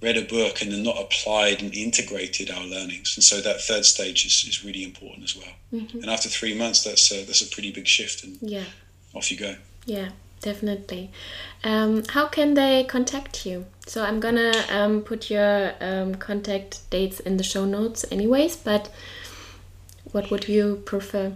[0.00, 3.16] read a book and then not applied and integrated our learnings?
[3.16, 5.54] And so that third stage is, is really important as well.
[5.72, 5.98] Mm-hmm.
[5.98, 8.64] And after three months, that's a, that's a pretty big shift, and yeah,
[9.14, 9.56] off you go.
[9.86, 10.10] Yeah,
[10.40, 11.10] definitely.
[11.64, 13.66] Um, how can they contact you?
[13.86, 18.56] So I'm gonna um, put your um, contact dates in the show notes, anyways.
[18.56, 18.90] But
[20.10, 21.32] what would you prefer?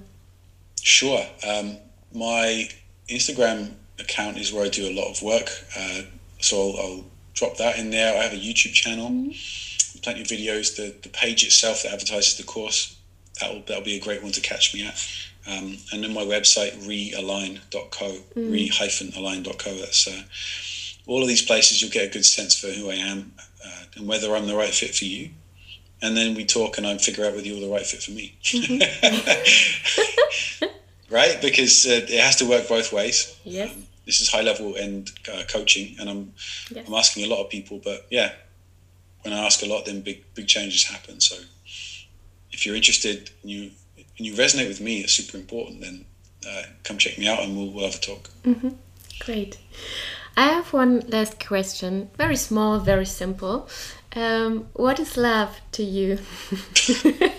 [0.82, 1.26] Sure.
[1.46, 1.78] Um,
[2.12, 2.68] my
[3.08, 5.48] Instagram account is where I do a lot of work.
[5.76, 6.02] Uh,
[6.40, 7.04] so I'll, I'll,
[7.34, 8.16] drop that in there.
[8.16, 9.98] I have a YouTube channel, mm-hmm.
[9.98, 10.74] plenty of videos.
[10.74, 12.96] The, the page itself that advertises the course,
[13.38, 15.06] that'll, that'll be a great one to catch me at.
[15.46, 18.52] Um, and then my website, realign.co, mm.
[18.52, 19.74] re-align.co.
[19.74, 20.22] That's uh,
[21.06, 24.08] all of these places you'll get a good sense for who I am uh, and
[24.08, 25.28] whether I'm the right fit for you
[26.02, 28.36] and then we talk and I figure out whether you're the right fit for me.
[28.42, 28.80] Mm-hmm.
[31.10, 31.40] right?
[31.40, 33.38] Because uh, it has to work both ways.
[33.44, 33.74] Yes.
[33.74, 36.32] Um, this is high level end uh, coaching, and I'm
[36.70, 36.86] yes.
[36.86, 38.32] I'm asking a lot of people, but yeah,
[39.22, 41.20] when I ask a lot, then big big changes happen.
[41.20, 41.36] So
[42.52, 45.80] if you're interested and you and you resonate with me, it's super important.
[45.80, 46.04] Then
[46.48, 48.30] uh, come check me out, and we'll, we'll have a talk.
[48.44, 48.70] Mm-hmm.
[49.20, 49.58] Great.
[50.36, 52.10] I have one last question.
[52.16, 53.68] Very small, very simple.
[54.14, 56.18] Um, what is love to you?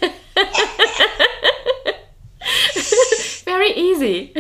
[3.68, 4.34] Very easy.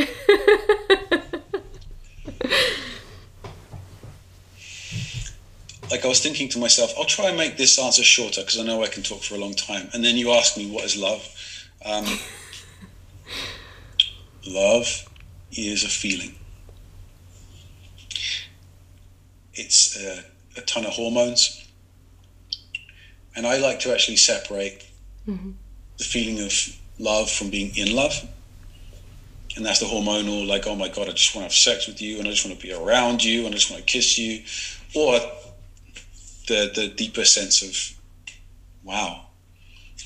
[5.91, 8.63] like I was thinking to myself, I'll try and make this answer shorter because I
[8.63, 9.89] know I can talk for a long time.
[9.93, 11.27] And then you ask me, what is love?
[11.85, 12.05] Um,
[14.47, 15.07] love
[15.51, 16.35] is a feeling.
[19.53, 20.23] It's a,
[20.57, 21.65] a ton of hormones
[23.35, 24.85] and I like to actually separate
[25.27, 25.51] mm-hmm.
[25.97, 26.53] the feeling of
[26.97, 28.27] love from being in love.
[29.57, 31.99] And that's the hormonal, like, oh my God, I just want to have sex with
[31.99, 34.15] you and I just want to be around you and I just want to kiss
[34.15, 34.43] you.
[34.95, 35.19] Or
[36.47, 37.97] the, the deeper sense of,
[38.83, 39.25] wow,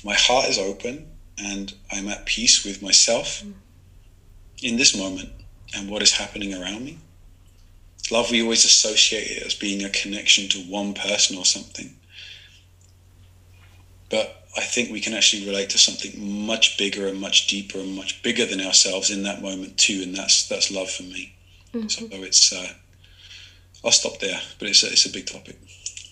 [0.02, 3.52] my heart is open and I'm at peace with myself mm.
[4.62, 5.28] in this moment
[5.76, 6.98] and what is happening around me.
[8.10, 11.94] Love, we always associate it as being a connection to one person or something.
[14.08, 17.96] But I think we can actually relate to something much bigger and much deeper and
[17.96, 21.34] much bigger than ourselves in that moment too, and that's that's love for me.
[21.72, 21.88] Mm-hmm.
[21.88, 22.68] So it's uh,
[23.84, 25.58] I'll stop there, but it's a, it's a big topic.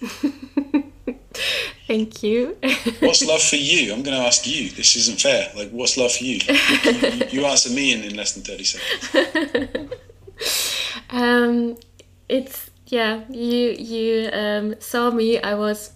[1.86, 2.56] Thank you.
[3.00, 3.92] what's love for you?
[3.92, 4.70] I'm going to ask you.
[4.70, 5.50] This isn't fair.
[5.56, 6.40] Like, what's love for you?
[6.44, 9.92] you, you answer me in, in less than 30 seconds.
[11.10, 11.76] um,
[12.28, 15.40] it's, yeah, you, you um, saw me.
[15.40, 15.92] I was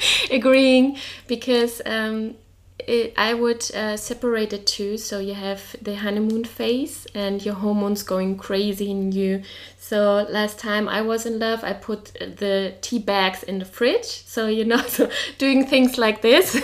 [0.30, 0.96] agreeing
[1.26, 2.34] because um,
[2.78, 4.96] it, I would uh, separate the two.
[4.98, 9.42] So you have the honeymoon phase and your hormones going crazy in you.
[9.78, 14.24] So last time I was in love, I put the tea bags in the fridge.
[14.26, 16.52] So you know, so doing things like this.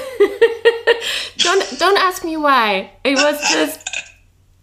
[1.39, 2.93] don't don't ask me why.
[3.05, 3.81] It was just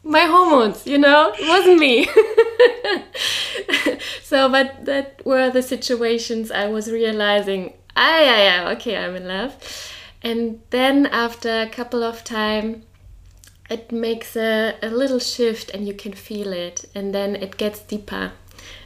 [0.04, 0.88] my hormones.
[0.88, 2.08] You know, it wasn't me.
[4.24, 7.74] so, but that were the situations I was realizing.
[7.96, 9.56] Ah, yeah, yeah, okay, I'm in love.
[10.22, 12.84] And then after a couple of time,
[13.70, 16.86] it makes a, a little shift and you can feel it.
[16.94, 18.32] And then it gets deeper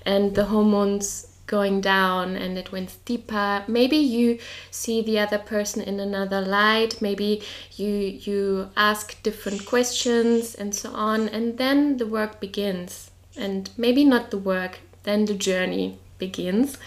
[0.06, 4.40] and the hormones going down and it went deeper maybe you
[4.72, 7.40] see the other person in another light maybe
[7.76, 14.04] you you ask different questions and so on and then the work begins and maybe
[14.06, 16.78] not the work, then the journey begins.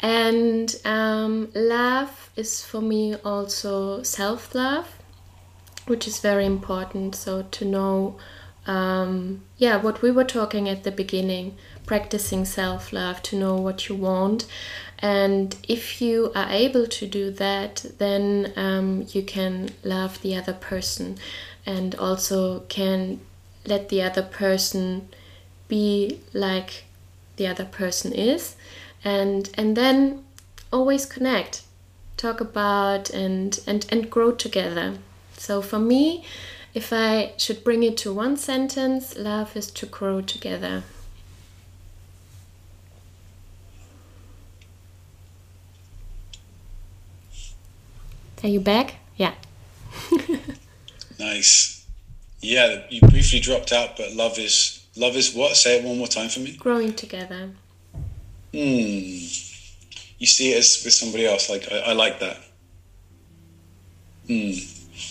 [0.00, 4.98] And um, love is for me also self love,
[5.86, 7.14] which is very important.
[7.14, 8.16] So to know,
[8.66, 13.88] um, yeah, what we were talking at the beginning practicing self love to know what
[13.88, 14.46] you want.
[14.98, 20.54] And if you are able to do that, then um, you can love the other
[20.54, 21.18] person
[21.64, 23.20] and also can
[23.66, 25.08] let the other person
[25.68, 26.84] be like
[27.36, 28.56] the other person is
[29.04, 30.24] and and then
[30.72, 31.62] always connect
[32.16, 34.98] talk about and and and grow together
[35.36, 36.24] so for me
[36.74, 40.82] if i should bring it to one sentence love is to grow together
[48.42, 49.34] are you back yeah
[51.18, 51.86] nice
[52.40, 55.56] yeah you briefly dropped out but love is Love is what?
[55.56, 56.56] Say it one more time for me.
[56.56, 57.50] Growing together.
[58.52, 59.26] Hmm.
[60.18, 61.50] You see it as with somebody else.
[61.50, 62.36] Like I, I like that.
[64.26, 64.52] Hmm.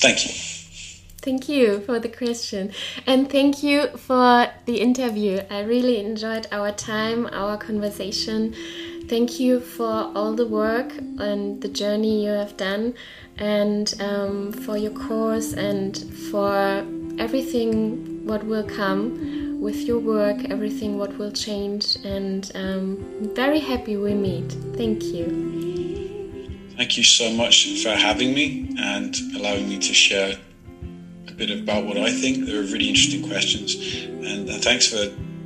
[0.02, 0.34] Thank you.
[1.26, 2.72] Thank you for the question.
[3.08, 5.42] And thank you for the interview.
[5.50, 8.54] I really enjoyed our time, our conversation.
[9.08, 12.96] Thank you for all the work and the journey you have done,
[13.38, 15.96] and um, for your course and
[16.32, 16.86] for
[17.20, 23.04] everything what will come with your work, everything what will change, and um,
[23.34, 24.52] very happy we meet.
[24.78, 25.26] Thank you.
[26.78, 30.38] Thank you so much for having me and allowing me to share
[31.28, 32.46] a bit about what I think.
[32.46, 33.70] They are really interesting questions,
[34.06, 35.04] and, and thanks for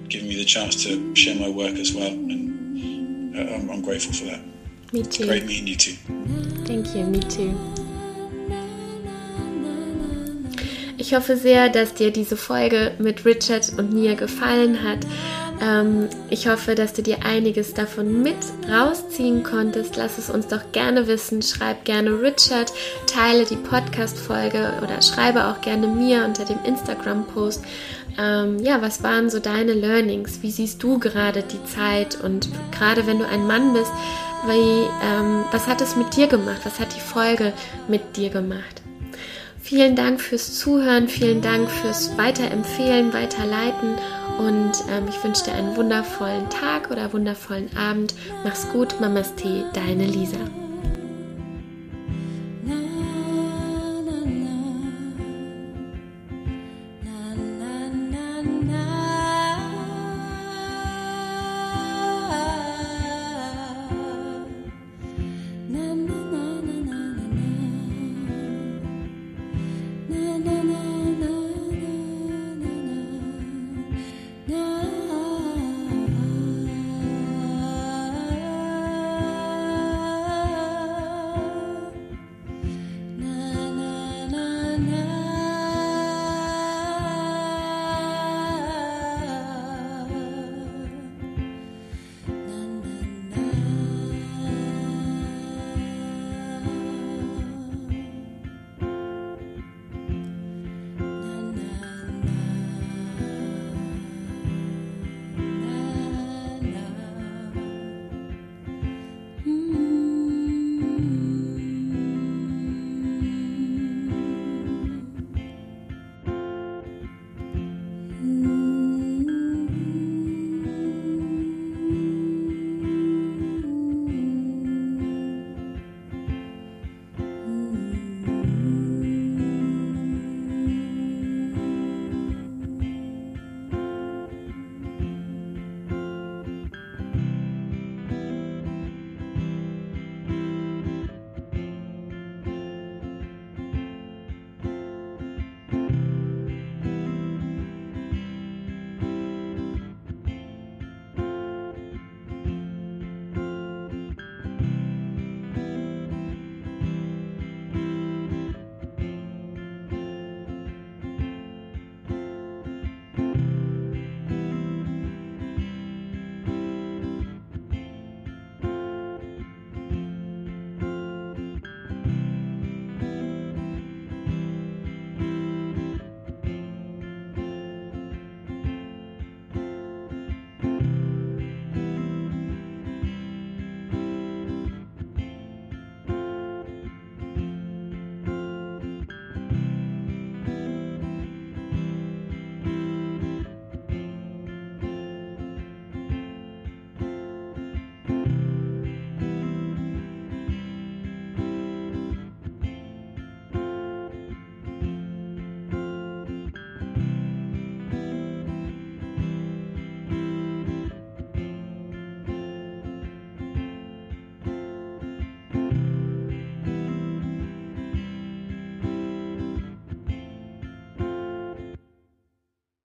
[0.09, 2.11] giving me the chance to share my work as well.
[2.11, 4.41] And uh, I'm, I'm grateful for that.
[4.91, 5.27] Me too.
[5.27, 5.95] Great meeting you too.
[6.65, 7.05] Thank you.
[7.05, 7.78] Me too.
[10.99, 14.99] Ich hoffe sehr, dass dir diese Folge mit Richard und mir gefallen hat.
[15.61, 18.35] Ähm, ich hoffe, dass du dir einiges davon mit
[18.69, 19.95] rausziehen konntest.
[19.95, 21.41] Lass es uns doch gerne wissen.
[21.41, 22.73] Schreib gerne Richard,
[23.07, 27.63] teile die Podcast-Folge oder schreibe auch gerne mir unter dem Instagram-Post.
[28.17, 30.41] Ähm, ja, was waren so deine Learnings?
[30.41, 32.21] Wie siehst du gerade die Zeit?
[32.21, 33.91] Und gerade wenn du ein Mann bist,
[34.47, 36.59] wie, ähm, was hat es mit dir gemacht?
[36.65, 37.53] Was hat die Folge
[37.87, 38.78] mit dir gemacht?
[39.61, 43.95] Vielen Dank fürs Zuhören, vielen Dank fürs Weiterempfehlen, Weiterleiten
[44.39, 48.15] und ähm, ich wünsche dir einen wundervollen Tag oder wundervollen Abend.
[48.43, 50.37] Mach's gut, Mamas Tee, deine Lisa.